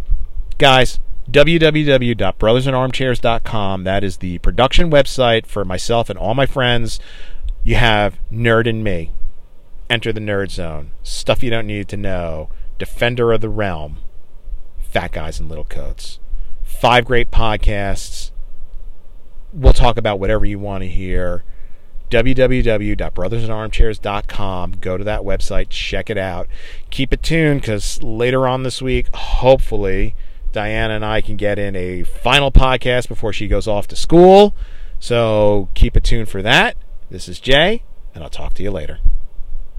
guys 0.57 0.99
www.brothersinarmchairs.com. 1.31 3.83
That 3.83 4.03
is 4.03 4.17
the 4.17 4.39
production 4.39 4.89
website 4.89 5.45
for 5.45 5.63
myself 5.65 6.09
and 6.09 6.17
all 6.17 6.33
my 6.33 6.45
friends. 6.45 6.99
You 7.63 7.75
have 7.75 8.19
Nerd 8.31 8.69
and 8.69 8.81
Me. 8.83 9.11
Enter 9.89 10.13
the 10.13 10.19
Nerd 10.19 10.51
Zone. 10.51 10.91
Stuff 11.03 11.43
you 11.43 11.49
don't 11.49 11.67
need 11.67 11.87
to 11.89 11.97
know. 11.97 12.49
Defender 12.77 13.33
of 13.33 13.41
the 13.41 13.49
Realm. 13.49 13.97
Fat 14.79 15.11
Guys 15.11 15.39
in 15.39 15.49
Little 15.49 15.63
Coats. 15.63 16.19
Five 16.63 17.05
great 17.05 17.31
podcasts. 17.31 18.31
We'll 19.51 19.73
talk 19.73 19.97
about 19.97 20.19
whatever 20.19 20.45
you 20.45 20.59
want 20.59 20.83
to 20.83 20.89
hear. 20.89 21.43
www.brothersinarmchairs.com. 22.09 24.71
Go 24.79 24.97
to 24.97 25.03
that 25.03 25.21
website, 25.21 25.69
check 25.69 26.09
it 26.09 26.17
out. 26.17 26.47
Keep 26.89 27.13
it 27.13 27.21
tuned 27.23 27.61
because 27.61 28.01
later 28.01 28.47
on 28.47 28.63
this 28.63 28.81
week, 28.81 29.13
hopefully, 29.13 30.15
Diana 30.57 30.95
and 30.95 31.05
I 31.05 31.21
can 31.21 31.37
get 31.37 31.59
in 31.59 31.75
a 31.75 32.01
final 32.01 32.51
podcast 32.51 33.07
before 33.07 33.31
she 33.31 33.47
goes 33.47 33.67
off 33.67 33.85
to 33.89 33.95
school. 33.95 34.55
So 34.99 35.69
keep 35.75 35.95
it 35.95 36.03
tuned 36.03 36.29
for 36.29 36.41
that. 36.41 36.75
This 37.11 37.29
is 37.29 37.39
Jay, 37.39 37.83
and 38.15 38.23
I'll 38.23 38.29
talk 38.31 38.55
to 38.55 38.63
you 38.63 38.71
later. 38.71 38.97